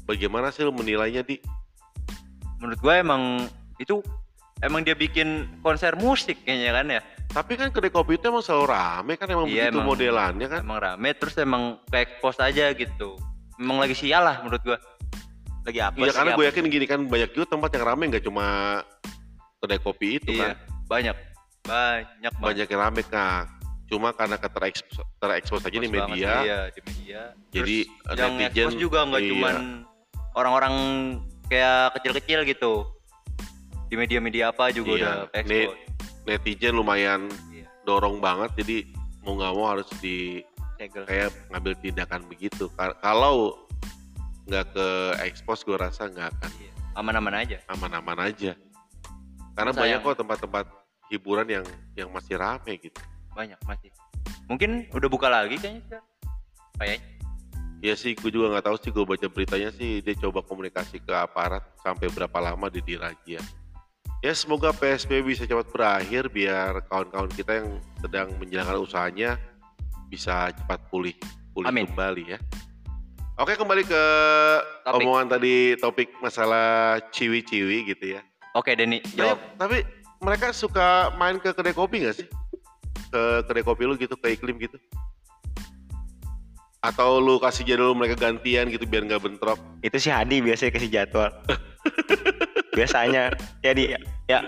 Bagaimana 0.09 0.49
sih 0.49 0.64
lu 0.64 0.73
menilainya 0.73 1.21
di? 1.21 1.37
menurut 2.64 2.80
gue 2.80 2.94
emang 2.97 3.23
itu 3.76 4.00
emang 4.64 4.80
dia 4.80 4.97
bikin 4.97 5.44
konser 5.61 5.92
musik 6.00 6.40
kayaknya 6.49 6.73
kan 6.73 6.87
ya 6.88 7.02
Tapi 7.35 7.61
kan 7.61 7.68
kedai 7.68 7.92
kopi 7.92 8.16
itu 8.16 8.33
emang 8.33 8.40
selalu 8.40 8.73
rame 8.73 9.12
kan 9.21 9.28
emang 9.28 9.44
Iya, 9.52 9.68
begitu 9.68 9.76
emang. 9.76 9.88
modelannya 9.92 10.47
kan. 10.49 10.61
emang 10.64 10.80
rame 10.80 11.09
terus 11.12 11.35
emang 11.37 11.76
kayak 11.92 12.16
expose 12.16 12.40
aja 12.40 12.73
gitu 12.73 13.21
emang 13.61 13.85
lagi 13.85 13.92
sial 13.92 14.25
lah 14.25 14.40
menurut 14.40 14.64
gue 14.64 14.78
lagi 15.68 15.80
apa 15.85 15.97
Iya 16.00 16.12
karena 16.16 16.30
gue 16.40 16.44
yakin 16.49 16.64
gini 16.73 16.87
kan 16.88 17.00
banyak 17.04 17.37
juga 17.37 17.52
tempat 17.52 17.68
yang 17.76 17.85
rame 17.85 18.02
nggak 18.16 18.25
cuma 18.25 18.47
kedai 19.64 19.80
kopi 19.80 20.09
itu 20.16 20.30
iya 20.30 20.52
kan. 20.52 20.56
banyak 20.87 21.16
banyak 21.64 22.33
banget. 22.35 22.44
Banyak 22.44 22.66
yang 22.68 22.80
rame 22.83 23.02
kan. 23.04 23.44
Cuma 23.85 24.12
karena 24.12 24.37
terekspos 24.37 25.00
terekspos 25.16 25.61
aja 25.61 25.76
di 25.76 25.88
media. 25.88 26.12
sih, 26.12 26.44
iya, 26.44 26.61
di 26.68 26.80
media. 26.83 27.21
Jadi, 27.49 27.76
Terus 27.85 28.16
yang 28.16 28.33
netizen, 28.37 28.76
juga 28.76 28.99
nggak 29.02 29.23
iya. 29.23 29.30
cuman 29.33 29.54
orang-orang 30.35 30.75
kayak 31.47 31.97
kecil-kecil 31.97 32.40
gitu. 32.44 32.75
Di 33.87 33.94
media-media 33.94 34.50
apa 34.50 34.73
juga 34.73 34.92
Iya, 34.92 35.12
udah 35.28 35.37
expose. 35.37 35.76
netizen 36.25 36.73
lumayan 36.75 37.21
Iya. 37.49 37.68
dorong 37.85 38.18
banget 38.18 38.50
jadi 38.56 38.88
mau 39.21 39.37
nggak 39.37 39.52
mau 39.52 39.66
harus 39.71 39.88
di 40.00 40.40
Segel. 40.75 41.04
kayak 41.04 41.30
ngambil 41.49 41.73
tindakan 41.78 42.25
begitu 42.26 42.66
Ka- 42.73 42.97
kalau 42.99 43.54
nggak 44.44 44.73
ke 44.73 44.88
expose 45.23 45.62
gue 45.62 45.76
rasa 45.76 46.09
nggak 46.09 46.28
akan 46.33 46.50
Iya. 46.59 46.73
Aman-aman 46.94 47.35
aja. 47.37 47.59
aman-aman 47.68 48.18
aja 48.25 48.52
karena 49.54 49.70
Sayang. 49.70 49.82
banyak 49.82 49.99
kok 50.02 50.16
tempat-tempat 50.20 50.64
hiburan 51.14 51.46
yang 51.46 51.64
yang 51.94 52.08
masih 52.11 52.34
rame 52.38 52.75
gitu 52.78 52.99
Banyak 53.34 53.58
masih. 53.66 53.90
Mungkin 54.46 54.87
udah 54.94 55.08
buka 55.11 55.26
lagi 55.26 55.58
kayaknya 55.58 55.82
sekarang. 55.90 56.08
Kayaknya. 56.78 57.02
ya 57.84 57.94
sih 57.99 58.16
gue 58.16 58.30
juga 58.32 58.49
nggak 58.49 58.64
tahu 58.64 58.76
sih 58.80 58.90
gue 58.94 59.04
baca 59.04 59.26
beritanya 59.28 59.68
sih 59.75 60.00
dia 60.00 60.16
coba 60.16 60.40
komunikasi 60.40 61.04
ke 61.04 61.12
aparat 61.12 61.61
sampai 61.84 62.08
berapa 62.08 62.38
lama 62.40 62.73
dia 62.73 62.80
dirajia 62.80 63.44
ya 64.25 64.32
semoga 64.32 64.73
PSBB 64.73 65.20
bisa 65.37 65.44
cepat 65.44 65.68
berakhir 65.68 66.32
biar 66.32 66.80
kawan-kawan 66.88 67.28
kita 67.28 67.61
yang 67.61 67.76
sedang 68.00 68.32
menjalankan 68.40 68.80
usahanya 68.80 69.37
bisa 70.08 70.49
cepat 70.56 70.80
pulih 70.88 71.12
pulih 71.52 71.68
Amin. 71.68 71.84
kembali 71.84 72.25
ya 72.32 72.38
oke 73.37 73.52
kembali 73.52 73.84
ke 73.84 74.02
Topik. 74.88 75.04
omongan 75.04 75.26
tadi 75.37 75.76
topik 75.76 76.08
masalah 76.25 77.04
ciwi-ciwi 77.12 77.92
gitu 77.92 78.16
ya 78.16 78.25
Oke, 78.54 78.78
Denny, 78.78 79.02
Tapi, 79.02 79.18
jawab. 79.18 79.38
tapi 79.58 79.78
mereka 80.23 80.54
suka 80.54 81.11
main 81.18 81.37
ke 81.42 81.50
kedai 81.50 81.75
kopi 81.75 82.06
nggak 82.06 82.16
sih 82.23 82.26
ke 83.11 83.23
kedai 83.50 83.66
kopi 83.66 83.82
lu 83.84 83.99
gitu 83.99 84.14
ke 84.16 84.38
iklim 84.38 84.56
gitu 84.62 84.78
atau 86.80 87.20
lu 87.20 87.37
kasih 87.42 87.66
jadwal 87.66 87.92
mereka 87.96 88.16
gantian 88.16 88.70
gitu 88.73 88.87
biar 88.88 89.04
nggak 89.04 89.20
bentrok 89.20 89.61
itu 89.84 89.96
si 90.00 90.08
Hadi 90.08 90.40
biasanya 90.40 90.70
kasih 90.73 90.90
jadwal 90.90 91.30
biasanya 92.76 93.34
jadi 93.61 93.99
ya, 93.99 94.00
ya 94.28 94.40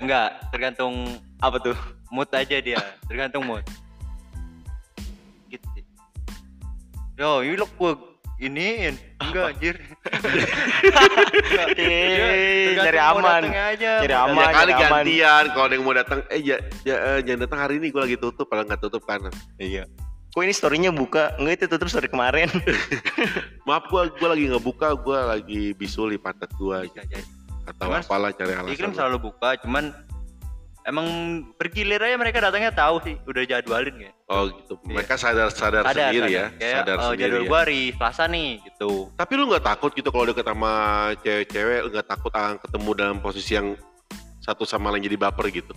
Enggak, 0.00 0.48
tergantung 0.48 1.20
apa 1.44 1.60
tuh 1.60 1.76
mood 2.08 2.32
aja 2.32 2.56
dia. 2.56 2.80
Tergantung 3.04 3.44
mood. 3.44 3.60
Gitu 5.52 5.66
sih. 5.76 5.84
Yo, 7.20 7.44
ini 7.44 7.60
lo 7.60 7.68
gua 7.76 8.09
iniin. 8.40 8.94
Enggak, 9.20 9.44
anjir. 9.54 9.76
Eh, 11.80 12.76
cari 12.76 12.98
mau 12.98 13.20
aman. 13.20 13.42
Cari 13.48 14.14
aman. 14.14 14.36
ya 14.36 14.52
kali 14.52 14.72
aman. 14.72 14.80
gantian 14.80 15.44
kalau 15.52 15.64
ada 15.66 15.74
yang 15.74 15.84
mau 15.84 15.94
datang 15.96 16.20
eh 16.28 16.40
ya, 16.40 16.56
ya 16.84 16.96
eh, 17.16 17.18
jangan 17.24 17.40
datang 17.46 17.60
hari 17.60 17.74
ini 17.80 17.86
gue 17.92 18.02
lagi 18.02 18.16
tutup 18.20 18.46
padahal 18.48 18.66
nggak 18.68 18.82
tutup 18.82 19.02
kan 19.04 19.20
iya 19.58 19.84
kok 20.30 20.42
ini 20.46 20.54
storynya 20.54 20.90
buka 20.94 21.34
enggak 21.42 21.54
itu 21.58 21.66
tutup 21.66 21.88
story 21.90 22.06
kemarin 22.06 22.46
maaf 23.66 23.90
gue 23.90 24.02
gue 24.14 24.28
lagi 24.30 24.44
nggak 24.46 24.64
buka 24.64 24.88
gue 24.94 25.18
lagi 25.18 25.62
bisul 25.74 26.14
di 26.14 26.18
pantat 26.20 26.50
gue 26.54 26.86
Bisa 26.86 27.02
jadi. 27.06 27.26
atau 27.66 27.90
apalah 27.90 28.30
cari 28.34 28.52
alasan 28.54 28.74
Iklim 28.74 28.92
selalu 28.94 29.30
buka, 29.30 29.58
cuman 29.62 29.94
emang 30.90 31.06
bergilir 31.54 32.02
aja 32.02 32.18
mereka 32.18 32.42
datangnya 32.42 32.74
tahu 32.74 32.98
sih, 33.06 33.14
udah 33.22 33.42
jadwalin 33.46 33.94
kayak. 33.94 34.14
oh 34.26 34.50
gitu 34.50 34.74
mereka 34.82 35.14
sadar 35.14 35.48
sadar, 35.54 35.86
Ada 35.86 36.10
sendiri 36.10 36.30
ya 36.30 36.46
Kayak, 36.58 36.76
sadar 36.82 36.96
oh, 36.98 37.02
sendiri 37.14 37.22
jadwal 37.22 37.42
ya. 37.42 37.48
gua 37.48 37.60
hari 37.62 37.80
Selasa 37.94 38.24
nih 38.26 38.50
gitu. 38.66 38.90
Tapi 39.14 39.32
lu 39.38 39.44
nggak 39.50 39.64
takut 39.64 39.90
gitu 39.94 40.08
kalau 40.10 40.26
deket 40.26 40.46
sama 40.46 40.72
cewek-cewek, 41.22 41.78
lu 41.86 41.88
nggak 41.94 42.08
takut 42.10 42.32
akan 42.34 42.54
ketemu 42.58 42.90
dalam 42.98 43.16
posisi 43.22 43.52
yang 43.54 43.78
satu 44.42 44.66
sama 44.66 44.90
lain 44.90 45.06
jadi 45.06 45.16
baper 45.16 45.46
gitu? 45.54 45.72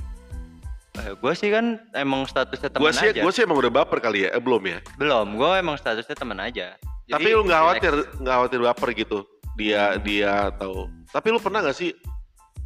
Eh, 0.93 1.13
gua 1.17 1.33
sih 1.33 1.49
kan 1.49 1.81
emang 1.97 2.25
statusnya 2.29 2.69
teman 2.69 2.93
aja. 2.93 3.21
gua 3.21 3.31
sih 3.33 3.41
emang 3.45 3.57
udah 3.57 3.71
baper 3.73 3.97
kali 4.01 4.25
ya, 4.25 4.29
eh, 4.33 4.41
belum 4.41 4.61
ya. 4.65 4.79
Belum, 4.97 5.37
gua 5.37 5.57
emang 5.57 5.77
statusnya 5.77 6.13
teman 6.17 6.37
aja. 6.41 6.77
Jadi, 7.09 7.13
Tapi 7.13 7.29
lu 7.33 7.41
nggak 7.45 7.61
khawatir, 7.61 7.93
nggak 8.21 8.35
khawatir 8.37 8.59
baper 8.61 8.89
gitu? 8.93 9.19
Dia, 9.57 9.97
dia 10.01 10.49
atau? 10.53 10.89
Tapi 11.09 11.27
lu 11.33 11.37
pernah 11.41 11.61
nggak 11.65 11.77
sih 11.77 11.93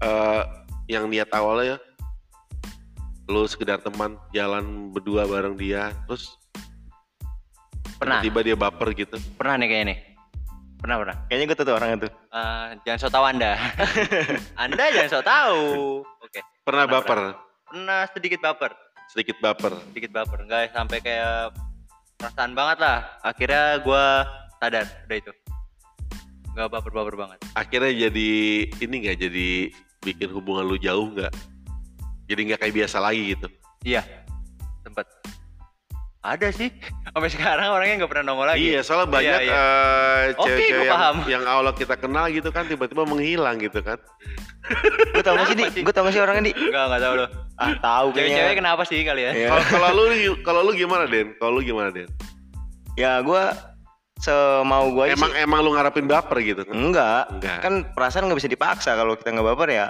eh, 0.03 0.41
yang 0.87 1.07
niat 1.07 1.31
awalnya 1.31 1.75
ya, 1.75 1.77
lu 3.27 3.43
sekedar 3.43 3.83
teman 3.83 4.15
jalan 4.31 4.89
berdua 4.89 5.27
bareng 5.27 5.59
dia, 5.59 5.91
terus 6.07 6.39
Pernah, 7.97 8.21
tiba 8.21 8.39
dia 8.45 8.55
baper 8.55 8.93
gitu? 8.93 9.17
pernah 9.35 9.57
nih 9.57 9.67
kayaknya 9.67 9.85
nih. 9.91 9.99
Pernah, 10.77 10.95
pernah. 11.01 11.15
kayaknya 11.25 11.45
gue 11.49 11.57
tuh 11.57 11.73
orangnya 11.73 11.97
tuh 12.05 12.11
Eh, 12.13 12.65
jangan 12.85 12.99
so 13.01 13.09
tau 13.09 13.25
anda. 13.25 13.57
anda 14.63 14.83
jangan 14.93 15.09
so 15.09 15.19
tau. 15.25 15.57
Oke. 16.21 16.39
Pernah 16.61 16.85
Pernah, 16.85 17.01
baper, 17.01 17.19
Pernah 17.65 18.01
sedikit 18.13 18.39
baper. 18.39 18.71
sedikit 19.09 19.37
baper. 19.41 19.73
Sedikit 19.89 20.11
baper. 20.13 20.37
Enggak 20.45 20.69
sampai 20.77 21.01
kayak 21.01 21.55
perasaan 22.15 22.53
banget 22.53 22.77
lah. 22.77 22.97
Akhirnya 23.25 23.81
gua 23.81 24.27
sadar 24.61 24.85
udah 25.09 25.17
itu. 25.17 25.31
Enggak 26.53 26.67
baper-baper 26.69 27.15
banget. 27.17 27.37
Akhirnya 27.57 27.91
jadi 28.07 28.31
ini 28.69 28.95
nggak 29.01 29.17
jadi 29.17 29.49
bikin 30.05 30.29
hubungan 30.29 30.69
lu 30.69 30.77
jauh 30.77 31.09
nggak? 31.09 31.33
Jadi 32.27 32.39
nggak 32.45 32.59
kayak 32.59 32.75
biasa 32.75 32.97
lagi 32.99 33.33
gitu? 33.33 33.47
Iya. 33.81 34.03
Sempet. 34.83 35.07
Ada 36.19 36.51
sih. 36.51 36.67
Sampai 37.07 37.29
sekarang 37.31 37.71
orangnya 37.71 38.03
nggak 38.03 38.11
pernah 38.11 38.25
nongol 38.27 38.51
lagi. 38.51 38.67
Iya, 38.67 38.83
soalnya 38.83 39.07
banyak 39.07 39.39
Iya, 39.39 39.47
iya. 39.47 39.55
eh, 39.55 40.23
Oke, 40.35 40.43
cewek-cewek 40.43 40.83
gua 40.83 40.97
yang, 40.99 41.17
yang 41.29 41.43
awal 41.47 41.71
kita 41.71 41.95
kenal 41.95 42.25
gitu 42.27 42.49
kan 42.51 42.67
tiba-tiba 42.67 43.03
menghilang 43.03 43.55
gitu 43.57 43.79
kan. 43.79 43.95
gue 45.15 45.23
tau 45.23 45.39
gak 45.39 45.47
sih 45.47 45.55
di 45.55 45.63
gue 45.79 45.93
tau 45.95 46.03
gak 46.03 46.11
sih 46.11 46.19
orangnya 46.19 46.51
di 46.51 46.53
Enggak, 46.53 46.83
enggak 46.91 47.01
tahu 47.01 47.13
loh. 47.15 47.29
ah 47.55 47.71
tahu 47.79 48.07
Cewek-cewek 48.11 48.35
kayaknya 48.35 48.55
kenapa 48.59 48.81
sih 48.83 48.99
kali 49.01 49.21
ya? 49.23 49.31
Iya. 49.31 49.47
Kalau 49.47 49.63
kalau 49.71 49.89
lu 49.95 50.05
kalau 50.43 50.61
lu 50.67 50.71
gimana 50.75 51.03
Den? 51.07 51.27
Kalau 51.39 51.51
lu 51.55 51.61
gimana 51.63 51.89
Den? 51.89 52.11
ya 52.99 53.23
gue 53.23 53.43
semau 54.19 54.89
gue 54.91 55.13
Emang 55.13 55.31
sih 55.31 55.39
emang 55.39 55.61
lu 55.61 55.71
ngarepin 55.71 56.03
baper 56.03 56.41
gitu 56.41 56.67
kan? 56.67 56.75
enggak 56.75 57.23
Enggak. 57.31 57.57
kan 57.63 57.73
perasaan 57.95 58.27
nggak 58.27 58.39
bisa 58.41 58.49
dipaksa 58.49 58.91
kalau 58.97 59.15
kita 59.15 59.31
nggak 59.31 59.47
baper 59.53 59.69
ya 59.71 59.87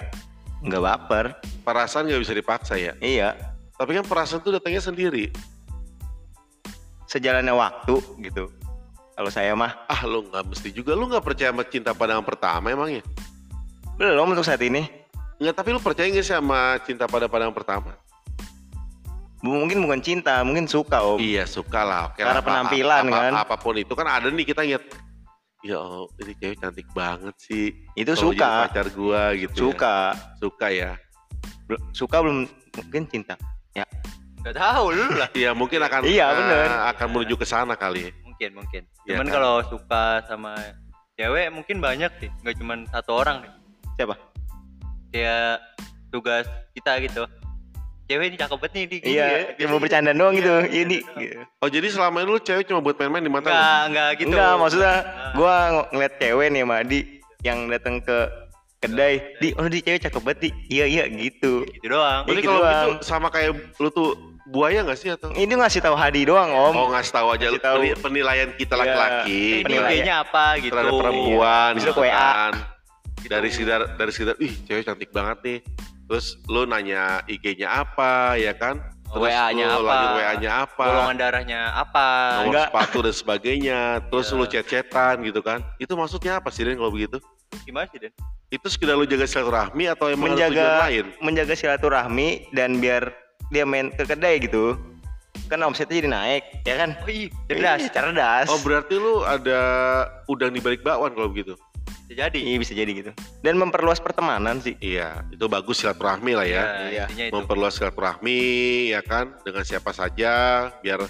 nggak 0.68 0.84
baper 0.84 1.26
Perasaan 1.64 2.06
nggak 2.06 2.22
bisa 2.22 2.34
dipaksa 2.34 2.74
ya. 2.76 2.94
iya 3.00 3.36
Tapi 3.74 3.94
kan 3.94 4.04
perasaan 4.04 4.42
tuh 4.42 4.54
datangnya 4.54 4.80
sendiri. 4.80 5.30
sejalannya 7.06 7.54
waktu 7.54 7.96
gitu 8.22 8.52
kalau 9.14 9.32
saya 9.32 9.56
mah 9.56 9.74
Ah 9.88 10.04
lu 10.04 10.28
nggak 10.28 10.44
mesti 10.46 10.70
juga 10.70 10.92
lu 10.92 11.08
nggak 11.08 11.24
percaya 11.24 11.50
sama 11.50 11.64
cinta 11.64 11.92
pandangan 11.92 12.22
pertama 12.22 12.68
emangnya? 12.68 13.00
belum 13.96 14.30
untuk 14.30 14.44
saat 14.44 14.60
ini 14.60 14.86
Enggak, 15.38 15.54
tapi 15.56 15.70
lu 15.70 15.80
percaya 15.80 16.10
nggak 16.10 16.22
sih 16.22 16.34
sama 16.34 16.82
cinta 16.84 17.06
pada 17.06 17.26
pandangan 17.26 17.56
pertama? 17.56 17.92
mungkin 19.38 19.80
bukan 19.80 20.02
cinta 20.02 20.42
mungkin 20.42 20.66
suka 20.66 20.98
om 21.00 21.22
Iya 21.22 21.46
suka 21.46 21.86
lah. 21.86 22.10
Oke 22.10 22.26
Karena 22.26 22.42
apa- 22.42 22.48
penampilan, 22.50 23.04
apa- 23.06 23.16
kan? 23.22 23.34
Apa 23.38 23.56
pun 23.56 23.78
itu 23.78 23.94
kan 23.94 24.10
ada 24.10 24.28
nih 24.28 24.44
kita 24.44 24.66
ingat. 24.66 24.84
Ya 25.66 25.78
Allah, 25.82 26.06
ini 26.22 26.34
cewek 26.38 26.58
cantik 26.62 26.88
banget 26.94 27.36
sih. 27.42 27.74
itu 27.98 28.12
jadi 28.14 28.22
suka 28.22 28.52
Pacar 28.70 28.88
gua 28.94 29.34
gitu. 29.34 29.58
ya. 29.58 29.62
suka 29.66 29.96
Suka 30.38 30.68
ya. 30.70 30.92
Bel- 31.66 31.84
suka 31.92 32.22
belum 32.22 32.46
mungkin 32.78 33.04
cinta 33.10 33.36
Nggak 34.48 34.64
tahu 34.64 34.86
lu 34.96 35.06
lah. 35.18 35.30
Iya 35.44 35.52
mungkin 35.52 35.80
akan. 35.84 36.02
Iya, 36.08 36.26
eh, 36.30 36.36
bener. 36.40 36.70
Akan 36.88 37.08
menuju 37.12 37.36
ke 37.36 37.44
sana 37.44 37.76
kali. 37.76 38.16
Mungkin 38.24 38.56
mungkin. 38.56 38.82
Iya 39.04 39.20
Cuman 39.20 39.28
kan? 39.28 39.34
kalau 39.36 39.56
suka 39.68 40.04
sama 40.24 40.56
cewek 41.20 41.52
mungkin 41.52 41.84
banyak 41.84 42.12
sih, 42.24 42.30
nggak 42.46 42.56
cuman 42.62 42.86
satu 42.88 43.12
orang 43.18 43.44
nih. 43.44 43.52
siapa 43.98 44.16
Kayak 45.10 45.60
tugas 46.14 46.46
kita 46.78 47.02
gitu. 47.04 47.24
Cewek 48.08 48.26
ini 48.26 48.38
cakep 48.38 48.56
banget 48.58 48.72
nih 48.72 48.84
di 48.86 48.98
gini 48.98 49.12
iya 49.12 49.28
ya. 49.28 49.40
cuma 49.60 49.78
bercanda 49.78 50.12
doang 50.12 50.32
gitu 50.32 50.48
ini 50.66 51.04
Oh 51.58 51.68
jadi 51.68 51.88
selama 51.88 52.18
ini 52.18 52.30
lu 52.30 52.40
cewek 52.40 52.64
cuma 52.64 52.80
buat 52.80 52.96
main-main 52.96 53.20
di 53.20 53.30
mata 53.30 53.46
lu? 53.46 53.52
Enggak, 53.52 53.84
enggak 53.84 54.10
gitu. 54.14 54.28
enggak 54.30 54.54
maksudnya 54.56 54.94
Nah. 54.96 55.32
gua 55.34 55.54
ng- 55.70 55.90
ngeliat 55.92 56.14
cewek 56.16 56.48
nih 56.48 56.62
sama 56.62 56.76
Adi 56.78 57.00
yang 57.42 57.58
datang 57.68 57.96
ke 58.00 58.18
kedai 58.78 59.14
di 59.38 59.52
oh 59.54 59.66
di 59.66 59.80
cewek 59.80 60.00
cakep 60.02 60.22
banget 60.22 60.40
di 60.40 60.50
iya 60.72 60.86
iya 60.86 61.04
gitu 61.06 61.68
gitu 61.68 61.86
doang. 61.86 62.24
Jadi 62.24 62.40
gitu 62.40 62.48
kalau 62.48 62.62
doang. 62.62 62.76
gitu 62.94 63.04
sama 63.04 63.28
kayak 63.28 63.52
lu 63.76 63.90
tuh 63.90 64.10
buaya 64.48 64.80
gak 64.82 64.96
sih 64.96 65.12
atau? 65.12 65.28
ini 65.34 65.52
ngasih 65.52 65.82
tahu 65.82 65.92
Hadi 65.94 66.24
doang 66.24 66.48
om 66.48 66.72
Oh 66.74 66.88
ngasih 66.88 67.12
tahu 67.12 67.28
aja 67.30 67.46
lu 67.46 67.52
Ngasih 67.52 67.60
tahu. 67.62 67.76
peni- 67.78 67.98
penilaian 68.00 68.50
kita 68.54 68.74
Iya. 68.74 68.82
laki-laki 68.82 69.42
Ini 69.52 69.60
penilaian. 69.62 69.92
IG-nya 70.00 70.16
apa 70.22 70.46
gitu. 70.58 70.72
terhadap 70.72 70.94
perempuan 70.96 71.72
Bisa 71.74 71.90
gitu 71.90 72.00
WA. 72.00 72.16
kan. 72.16 72.54
Dari 73.20 73.50
sekedar 73.50 73.82
dari 73.94 74.12
sekedar 74.14 74.36
ih 74.38 74.54
cewek 74.64 74.84
cantik 74.86 75.12
banget 75.12 75.38
nih. 75.44 75.60
Terus 76.08 76.40
lu 76.48 76.64
nanya 76.64 77.20
IG-nya 77.28 77.68
apa 77.84 78.40
ya 78.40 78.56
kan? 78.56 78.80
Terus 79.08 79.24
WA-nya 79.24 79.66
lu 79.76 79.84
apa? 79.84 79.88
lanjut 79.88 80.10
WA-nya 80.20 80.52
apa? 80.64 80.84
Golongan 80.84 81.16
darahnya 81.16 81.60
apa? 81.72 82.08
Nomor 82.08 82.46
Enggak. 82.48 82.68
sepatu 82.72 82.98
dan 83.04 83.16
sebagainya. 83.16 83.80
Terus 84.08 84.28
Iya. 84.28 84.36
lu 84.36 84.46
chat-chatan 84.48 85.16
gitu 85.24 85.40
kan. 85.40 85.60
Itu 85.78 85.94
maksudnya 85.96 86.40
apa 86.40 86.52
sih 86.52 86.64
Den 86.64 86.76
kalau 86.76 86.92
begitu? 86.92 87.20
Gimana 87.64 87.88
sih, 87.88 88.00
Den? 88.00 88.12
Itu 88.48 88.68
sekedar 88.72 88.96
lu 88.96 89.04
jaga 89.04 89.28
silaturahmi 89.28 89.92
atau 89.92 90.08
emang 90.08 90.32
menjaga 90.32 90.88
lain? 90.88 91.12
menjaga 91.20 91.56
silaturahmi 91.56 92.52
dan 92.56 92.80
biar 92.80 93.12
dia 93.52 93.64
main 93.64 93.92
ke 93.92 94.04
kedai 94.04 94.40
gitu 94.40 94.76
kan 95.48 95.64
omsetnya 95.64 96.04
jadi 96.04 96.10
naik 96.12 96.44
ya 96.68 96.76
kan 96.76 96.90
Oh 97.00 97.08
iya, 97.08 97.32
cerdas 97.48 97.88
cerdas 97.88 98.48
Oh 98.52 98.60
berarti 98.60 99.00
lu 99.00 99.24
ada 99.24 99.60
udang 100.28 100.52
di 100.52 100.60
balik 100.60 100.84
bakwan 100.84 101.16
kalau 101.16 101.32
begitu? 101.32 101.56
Bisa 102.08 102.24
jadi. 102.24 102.40
iya 102.40 102.58
bisa 102.58 102.72
jadi 102.72 102.92
gitu 102.96 103.12
dan 103.44 103.60
memperluas 103.60 104.00
pertemanan 104.00 104.64
sih 104.64 104.80
Iya, 104.80 105.28
itu 105.28 105.44
bagus 105.46 105.84
silaturahmi 105.84 106.32
lah 106.40 106.48
ya. 106.48 106.64
Iya. 106.88 107.06
itu. 107.12 107.36
Memperluas 107.36 107.76
silaturahmi 107.76 108.40
ya 108.96 109.04
kan 109.04 109.36
dengan 109.44 109.68
siapa 109.68 109.92
saja 109.92 110.32
biar 110.80 111.04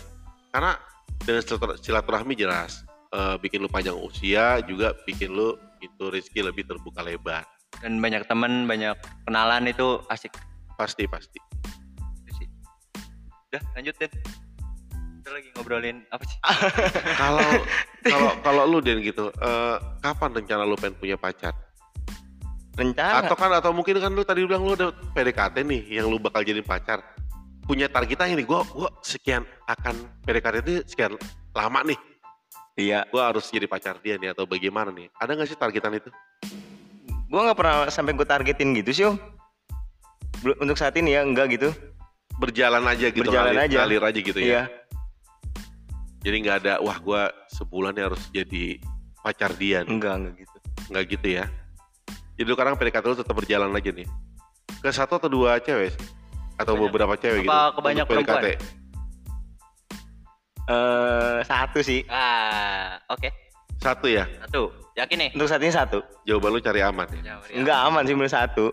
karena 0.49 0.73
dengan 1.21 1.41
silatur- 1.45 1.77
silaturahmi 1.77 2.33
jelas 2.33 2.81
eh, 3.13 3.37
bikin 3.37 3.61
lu 3.61 3.69
panjang 3.69 3.93
usia 3.93 4.57
juga 4.65 4.97
bikin 5.05 5.37
lu 5.37 5.53
itu 5.77 6.09
rezeki 6.09 6.49
lebih 6.49 6.65
terbuka 6.65 7.05
lebar. 7.05 7.45
Dan 7.77 8.01
banyak 8.01 8.25
teman, 8.25 8.65
banyak 8.65 8.97
kenalan 9.29 9.69
itu 9.69 10.01
asik 10.09 10.33
Pasti 10.77 11.05
pasti. 11.05 11.37
Udah, 13.47 13.61
lanjut, 13.79 13.95
Den. 13.97 14.11
Kita 15.27 15.43
lagi 15.43 15.51
ngobrolin 15.59 16.07
apa 16.07 16.23
sih? 16.23 16.39
Kalau 17.19 17.43
kalau 18.07 18.31
kalau 18.39 18.63
lu 18.63 18.79
Den 18.79 19.03
gitu, 19.03 19.27
eh, 19.43 19.75
kapan 19.99 20.39
rencana 20.39 20.63
lu 20.63 20.79
pengen 20.79 20.95
punya 20.95 21.19
pacar? 21.19 21.51
rencana 22.79 23.27
Atau 23.27 23.35
kan 23.35 23.51
atau 23.51 23.75
mungkin 23.75 23.99
kan 23.99 24.07
lu 24.15 24.23
tadi 24.23 24.47
bilang 24.47 24.63
lu 24.63 24.79
udah 24.79 24.95
PDKT 25.11 25.67
nih 25.67 25.99
yang 25.99 26.07
lu 26.07 26.15
bakal 26.15 26.47
jadi 26.47 26.63
pacar. 26.63 27.03
Punya 27.67 27.91
targetnya 27.91 28.39
ini 28.39 28.47
gua 28.47 28.63
gua 28.71 28.87
sekian 29.03 29.43
akan 29.67 29.99
PDKT 30.23 30.55
itu 30.63 30.71
sekian 30.87 31.19
lama 31.51 31.83
nih. 31.83 31.99
iya 32.79 33.03
Gua 33.11 33.27
harus 33.27 33.51
jadi 33.51 33.67
pacar 33.67 33.99
dia 33.99 34.15
nih 34.15 34.31
atau 34.31 34.47
bagaimana 34.47 34.95
nih? 34.95 35.11
Ada 35.19 35.35
nggak 35.35 35.47
sih 35.51 35.59
targetan 35.59 35.99
itu? 35.99 36.07
gua 37.27 37.51
nggak 37.51 37.57
pernah 37.59 37.75
sampai 37.91 38.15
gue 38.15 38.23
targetin 38.23 38.71
gitu 38.79 38.91
sih 38.95 39.03
om 39.03 39.19
untuk 40.63 40.79
saat 40.79 40.95
ini 40.95 41.19
ya 41.19 41.27
enggak 41.27 41.51
gitu 41.59 41.75
Berjalan 42.39 42.87
aja 42.87 43.11
gitu, 43.11 43.27
Berjalan 43.27 43.51
ngalir, 43.51 43.67
aja. 43.67 43.77
ngalir 43.83 44.03
aja 44.07 44.19
gitu 44.23 44.39
ya. 44.39 44.47
iya 44.47 44.86
Jadi 46.27 46.43
nggak 46.43 46.57
ada 46.59 46.73
wah 46.83 46.99
gua 46.99 47.31
sebulan 47.47 47.95
nih 47.95 48.03
harus 48.03 48.19
jadi 48.35 48.83
pacar 49.23 49.55
dia 49.55 49.87
nih. 49.87 49.95
enggak 49.95 50.13
enggak 50.19 50.33
gitu 50.43 50.57
Nggak 50.91 51.03
gitu 51.15 51.27
ya. 51.39 51.45
Jadi 52.35 52.47
lu 52.47 52.55
sekarang 52.59 52.75
PDKT 52.75 53.03
lu 53.07 53.15
tetap 53.15 53.35
berjalan 53.35 53.71
aja 53.71 53.89
nih. 53.95 54.07
Ke 54.83 54.91
satu 54.91 55.15
atau 55.15 55.31
dua 55.31 55.55
cewek? 55.63 55.95
Atau 56.59 56.75
Banyak. 56.75 56.83
beberapa 56.91 57.13
cewek 57.15 57.47
Apa 57.47 57.47
gitu? 57.47 57.55
ke 57.71 57.79
banyak 57.79 58.03
untuk 58.03 58.13
PDKT? 58.19 58.27
perempuan? 58.27 58.75
eh 60.67 61.37
satu 61.47 61.79
sih 61.79 62.03
Ah, 62.11 62.99
oke. 63.07 63.31
Satu 63.79 64.11
ya? 64.11 64.27
Satu. 64.43 64.67
Yakin 64.99 65.15
nih? 65.15 65.29
untuk 65.37 65.47
saat 65.47 65.61
ini 65.61 65.71
satu 65.71 66.01
Jawaban 66.25 66.51
lu 66.51 66.59
cari 66.59 66.81
aman 66.83 67.07
ya? 67.13 67.39
Ya, 67.39 67.55
enggak 67.55 67.77
aman 67.87 68.03
sih 68.03 68.17
menurut 68.17 68.33
satu 68.33 68.67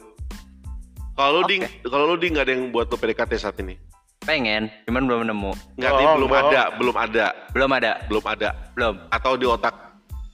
Kalau 1.15 1.31
lu 1.31 1.41
Oke. 1.47 1.51
ding, 1.55 1.63
kalau 1.87 2.11
lu 2.11 2.17
ding 2.19 2.35
nggak 2.35 2.47
ada 2.51 2.53
yang 2.59 2.75
buat 2.75 2.91
lu 2.91 2.99
PDKT 2.99 3.39
saat 3.39 3.55
ini? 3.63 3.79
Pengen, 4.25 4.73
cuman 4.89 5.05
belum 5.05 5.21
nemu. 5.29 5.53
Nggak, 5.77 5.93
Ding, 5.95 6.09
belum 6.17 6.29
bohong. 6.29 6.49
ada, 6.49 6.63
belum 6.75 6.97
ada, 6.97 7.27
Belum 7.53 7.71
ada. 7.71 7.93
belum 8.09 8.25
ada. 8.25 8.49
Belum. 8.73 8.95
Atau 9.09 9.33
di 9.37 9.45
otak, 9.45 9.77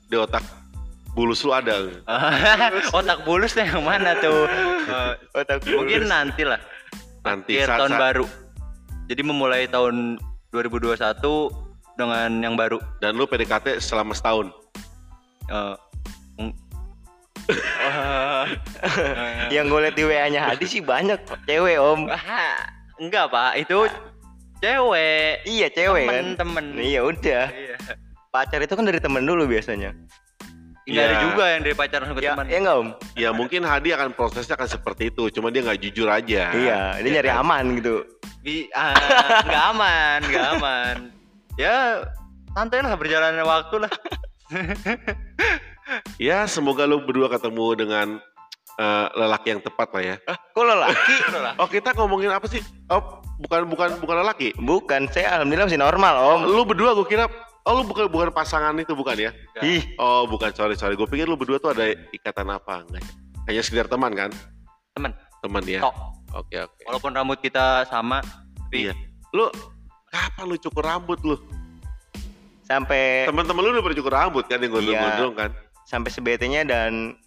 di 0.06 0.14
otak 0.14 0.44
bulus 1.10 1.42
lu 1.42 1.50
ada? 1.50 1.90
Otak 2.94 3.26
bulus 3.26 3.52
yang 3.52 3.82
mana 3.82 4.14
tuh? 4.16 4.46
Otak 5.36 5.66
mungkin 5.66 6.06
nanti 6.06 6.46
lah. 6.46 6.62
Nanti 7.20 7.58
Akhir 7.58 7.66
saat- 7.66 7.78
tahun 7.82 7.90
saat- 7.90 8.00
baru. 8.00 8.26
Jadi 9.10 9.22
memulai 9.26 9.66
tahun 9.66 10.22
2021 10.54 10.94
dengan 11.98 12.30
yang 12.38 12.54
baru. 12.54 12.78
Dan 13.02 13.18
lu 13.18 13.26
PDKT 13.26 13.82
selama 13.82 14.14
setahun. 14.14 14.54
Eh, 15.50 15.74
yang 19.50 19.66
gue 19.66 19.80
liat 19.82 19.98
di 19.98 20.06
WA 20.06 20.30
nya 20.30 20.46
Hadi 20.46 20.62
sih 20.62 20.78
banyak 20.78 21.18
cewek 21.44 21.82
om 21.82 22.06
enggak 23.00 23.26
pak, 23.26 23.50
itu 23.58 23.78
cewek. 24.60 25.40
iya 25.42 25.66
cewek 25.68 26.04
kan 26.04 26.14
Temen-temen. 26.36 26.64
iya 26.78 27.00
udah 27.00 27.44
Iya. 27.48 27.76
pacar 28.28 28.60
itu 28.60 28.70
kan 28.70 28.84
dari 28.84 29.00
temen 29.00 29.24
dulu 29.24 29.48
biasanya 29.48 29.96
Enggak 30.82 31.02
ada 31.02 31.14
Iya. 31.14 31.22
juga 31.22 31.44
yang 31.46 31.60
dari 31.62 31.74
pacaran 31.74 32.06
ke 32.06 32.20
ya 32.20 32.30
teman. 32.30 32.44
ya 32.46 32.58
enggak 32.58 32.76
om 32.76 32.88
Ya 33.14 33.28
mungkin 33.30 33.60
Hadi 33.62 33.90
akan 33.90 34.08
prosesnya 34.10 34.54
akan 34.54 34.68
seperti 34.70 35.08
itu, 35.08 35.30
cuma 35.30 35.48
dia 35.48 35.62
nggak 35.62 35.80
jujur 35.80 36.06
aja. 36.06 36.52
iya 36.52 36.96
dia 36.96 37.10
nyari 37.16 37.30
aman 37.30 37.64
gitu 37.74 38.04
Bi 38.40 38.68
ah, 38.72 38.96
nggak 39.44 39.64
aman, 39.70 40.18
nggak 40.24 40.46
aman. 40.54 40.96
Ya 41.56 42.04
santai 42.50 42.80
lah 42.80 42.96
berjalannya 42.96 43.44
waktu 43.44 43.76
lah. 43.78 43.92
Ya 46.16 46.46
semoga 46.46 46.86
lu 46.86 47.02
berdua 47.02 47.26
ketemu 47.28 47.66
dengan 47.74 48.06
eh, 48.80 49.06
lelaki 49.12 49.46
yang 49.52 49.60
tepat 49.60 49.88
lah 49.92 50.02
ya. 50.02 50.16
kok 50.24 50.64
lelaki 50.64 51.16
Oh 51.60 51.68
kita 51.68 51.92
ngomongin 51.92 52.32
apa 52.32 52.48
sih? 52.48 52.64
Oh 52.88 53.20
bukan 53.40 53.68
bukan 53.68 54.00
bukan 54.00 54.16
lelaki. 54.24 54.56
bukan 54.56 55.04
saya 55.12 55.36
alhamdulillah 55.40 55.68
masih 55.68 55.80
normal 55.80 56.14
om 56.16 56.40
Lu 56.48 56.64
berdua 56.64 56.96
gue 56.96 57.04
kira, 57.08 57.28
oh 57.68 57.72
lu 57.80 57.82
bukan 57.84 58.08
bukan 58.08 58.28
pasangan 58.32 58.72
itu 58.80 58.96
bukan 58.96 59.16
ya? 59.16 59.30
ih 59.60 59.84
Oh 60.00 60.24
bukan 60.24 60.52
sorry 60.56 60.76
sorry, 60.76 60.96
gue 60.96 61.08
pikir 61.08 61.28
lu 61.28 61.36
berdua 61.36 61.60
tuh 61.60 61.76
ada 61.76 61.92
ikatan 62.16 62.48
apa 62.48 62.84
enggak? 62.88 63.04
Hanya 63.48 63.60
sekedar 63.60 63.88
teman 63.88 64.12
kan? 64.16 64.30
Teman. 64.96 65.12
Teman 65.40 65.62
ya. 65.64 65.80
Tok. 65.84 65.96
Oke 66.36 66.56
oke. 66.62 66.82
Walaupun 66.86 67.10
rambut 67.16 67.38
kita 67.40 67.84
sama, 67.88 68.20
tapi 68.68 68.88
Iya. 68.88 68.94
Lu 69.34 69.48
kapan 70.08 70.44
lu 70.48 70.56
cukur 70.60 70.84
rambut 70.84 71.20
lu? 71.24 71.36
sampai 72.70 73.26
Teman-teman 73.26 73.66
lu 73.66 73.68
udah 73.74 73.82
pada 73.82 73.96
cukur 73.98 74.14
rambut 74.14 74.44
kan 74.46 74.62
yang 74.62 74.70
gondrong-gondrong 74.70 75.34
kan? 75.34 75.50
sampai 75.90 76.10
sebetenya 76.14 76.62
dan 76.62 77.18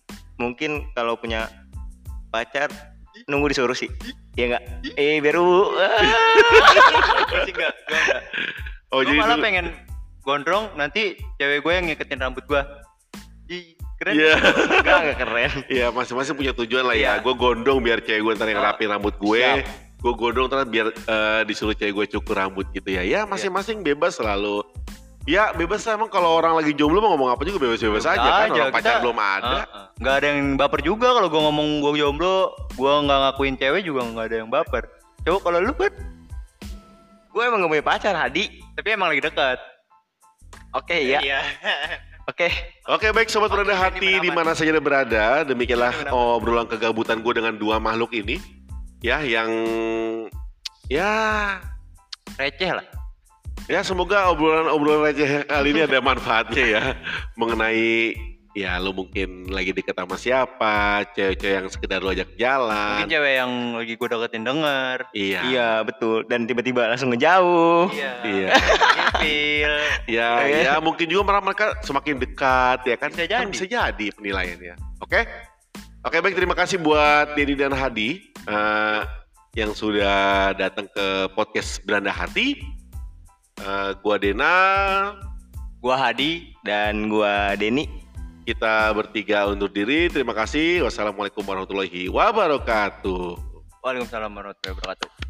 mungkin 0.44 0.72
kalau 0.92 1.16
punya 1.16 1.48
pacar 2.30 2.68
nunggu 3.26 3.48
disuruh 3.48 3.74
sih 3.74 3.88
ya 4.34 4.50
enggak 4.50 4.64
eh 4.94 5.18
baru 5.18 5.70
sih 7.46 7.54
enggak, 7.54 7.72
gua 7.86 7.98
enggak. 7.98 8.22
Oh 8.90 9.00
Gua 9.00 9.06
jadi 9.06 9.18
malah 9.18 9.36
dulu- 9.36 9.46
pengen 9.46 9.66
gondrong 10.22 10.66
nanti 10.74 11.02
cewek 11.36 11.62
gue 11.62 11.74
yang 11.74 11.86
ngiketin 11.86 12.18
rambut 12.18 12.44
gua. 12.46 12.64
Ih, 13.46 13.76
keren. 13.98 14.14
Iya. 14.16 14.34
enggak 14.74 14.98
enggak 14.98 15.18
keren 15.20 15.52
Iya 15.68 15.88
masing-masing 15.90 16.34
punya 16.34 16.54
tujuan 16.54 16.84
lah 16.84 16.96
ya. 16.96 17.02
Iya. 17.12 17.22
Gue 17.22 17.34
gondrong 17.34 17.80
biar 17.80 18.00
cewek 18.00 18.22
gue 18.22 18.34
ntar 18.34 18.48
yang 18.48 18.60
Oh, 18.60 18.66
rapin 18.66 18.88
rambut 18.88 19.14
gue. 19.14 19.42
siap. 19.42 19.68
Gue 20.00 20.14
gondrong 20.16 20.48
ntar 20.48 20.66
biar 20.66 20.88
eh, 20.90 21.42
disuruh 21.44 21.74
cewek 21.74 21.94
gue 21.94 22.06
cukur 22.10 22.36
rambut 22.36 22.66
gitu 22.72 22.88
ya. 22.88 23.04
Ya 23.04 23.22
masing-masing 23.24 23.82
bebas 23.82 24.16
selalu. 24.16 24.64
Ya 25.24 25.56
bebas 25.56 25.88
lah, 25.88 25.96
emang 25.96 26.12
kalau 26.12 26.36
orang 26.36 26.60
lagi 26.60 26.76
jomblo 26.76 27.00
mau 27.00 27.16
ngomong 27.16 27.32
apa 27.32 27.48
juga 27.48 27.64
bebas-bebas 27.64 28.04
aja 28.04 28.28
kan. 28.44 28.52
Orang 28.52 28.76
pacar 28.76 29.00
belum 29.00 29.20
ada. 29.20 29.64
Heeh. 29.64 29.86
Nggak 30.04 30.16
ada 30.20 30.26
yang 30.28 30.40
baper 30.60 30.80
juga 30.84 31.16
kalau 31.16 31.28
gua 31.32 31.42
ngomong 31.48 31.68
gua 31.80 31.92
jomblo, 31.96 32.52
gua 32.76 33.00
nggak 33.08 33.20
ngakuin 33.24 33.56
cewek 33.56 33.82
juga 33.88 34.04
nggak 34.04 34.26
ada 34.28 34.38
yang 34.44 34.50
baper. 34.52 34.84
Coba 35.24 35.40
kalau 35.40 35.60
lu 35.64 35.72
kan, 35.72 35.94
gue 37.34 37.42
emang 37.42 37.66
gak 37.66 37.72
punya 37.74 37.86
pacar 37.86 38.14
Hadi 38.14 38.62
tapi 38.78 38.88
emang 38.94 39.10
lagi 39.10 39.24
dekat. 39.26 39.58
oke 40.74 40.94
ya 40.94 41.20
Iya. 41.24 41.42
Oke. 42.24 42.48
Oke 42.88 43.12
baik 43.12 43.28
sobat 43.28 43.52
Oke, 43.52 43.60
berada 43.60 43.76
hati 43.76 44.16
di 44.24 44.32
mana 44.32 44.56
saja 44.56 44.72
Anda 44.72 44.80
berada 44.80 45.44
demikianlah 45.44 46.08
obrolan 46.12 46.72
kegabutan 46.72 47.20
gue 47.20 47.34
dengan 47.36 47.60
dua 47.60 47.84
makhluk 47.84 48.16
ini 48.16 48.40
ya 49.04 49.20
yang 49.20 49.52
ya 50.88 51.12
Receh 52.40 52.72
lah. 52.80 52.88
Ya 53.66 53.80
semoga 53.82 54.28
obrolan-obrolan 54.30 55.08
receh 55.08 55.46
kali 55.46 55.72
ini 55.72 55.82
ada 55.82 56.00
manfaatnya 56.00 56.66
ya 56.66 56.84
mengenai 57.34 58.12
ya 58.54 58.78
lu 58.78 58.94
mungkin 58.94 59.50
lagi 59.50 59.74
deket 59.74 59.96
sama 59.96 60.14
siapa 60.14 60.76
cewek-cewek 61.12 61.56
yang 61.56 61.68
sekedar 61.68 62.00
lu 62.00 62.12
ajak 62.12 62.30
jalan 62.36 63.02
Mungkin 63.02 63.10
cewek 63.10 63.34
yang 63.34 63.52
lagi 63.74 63.94
gue 63.96 64.08
deketin 64.08 64.44
denger. 64.44 64.98
iya 65.12 65.42
Iya 65.42 65.70
betul. 65.82 66.22
Dan 66.24 66.46
tiba-tiba 66.46 66.86
langsung 66.86 67.10
ngejauh. 67.10 67.90
Iya. 67.90 68.14
iya 68.22 69.74
ya 70.06 70.30
Iya. 70.46 70.60
ya 70.70 70.74
mungkin 70.78 71.10
juga 71.10 71.24
mereka- 71.26 71.42
mereka 71.44 71.66
semakin 71.82 72.16
dekat 72.20 72.80
ya 72.86 72.96
kan 72.96 73.10
Bisa 73.10 73.24
Kan 73.24 73.30
jadi. 73.42 73.50
bisa 73.50 73.66
jadi 73.66 74.06
penilaiannya 74.14 74.76
oke 75.02 75.20
oke 76.04 76.18
baik 76.20 76.36
terima 76.36 76.54
kasih 76.54 76.78
buat 76.78 77.34
Denny 77.34 77.56
dan 77.56 77.74
Hadi 77.74 78.22
eh, 78.44 79.00
yang 79.54 79.72
sudah 79.72 80.54
datang 80.54 80.86
ke 80.88 81.06
podcast 81.32 81.82
Beranda 81.82 82.10
Hati 82.10 82.58
Eh, 83.64 83.92
gua 84.04 84.20
Dena 84.20 84.56
Gua 85.80 85.96
Hadi 85.96 86.52
dan 86.68 87.08
gua 87.08 87.56
Denny. 87.56 87.88
kita 88.44 88.92
bertiga 88.92 89.48
undur 89.48 89.72
diri 89.72 90.12
terima 90.12 90.36
kasih 90.36 90.84
wassalamualaikum 90.84 91.48
warahmatullahi 91.48 92.12
wabarakatuh 92.12 93.40
Waalaikumsalam 93.80 94.36
warahmatullahi 94.36 94.76
wabarakatuh. 94.76 95.23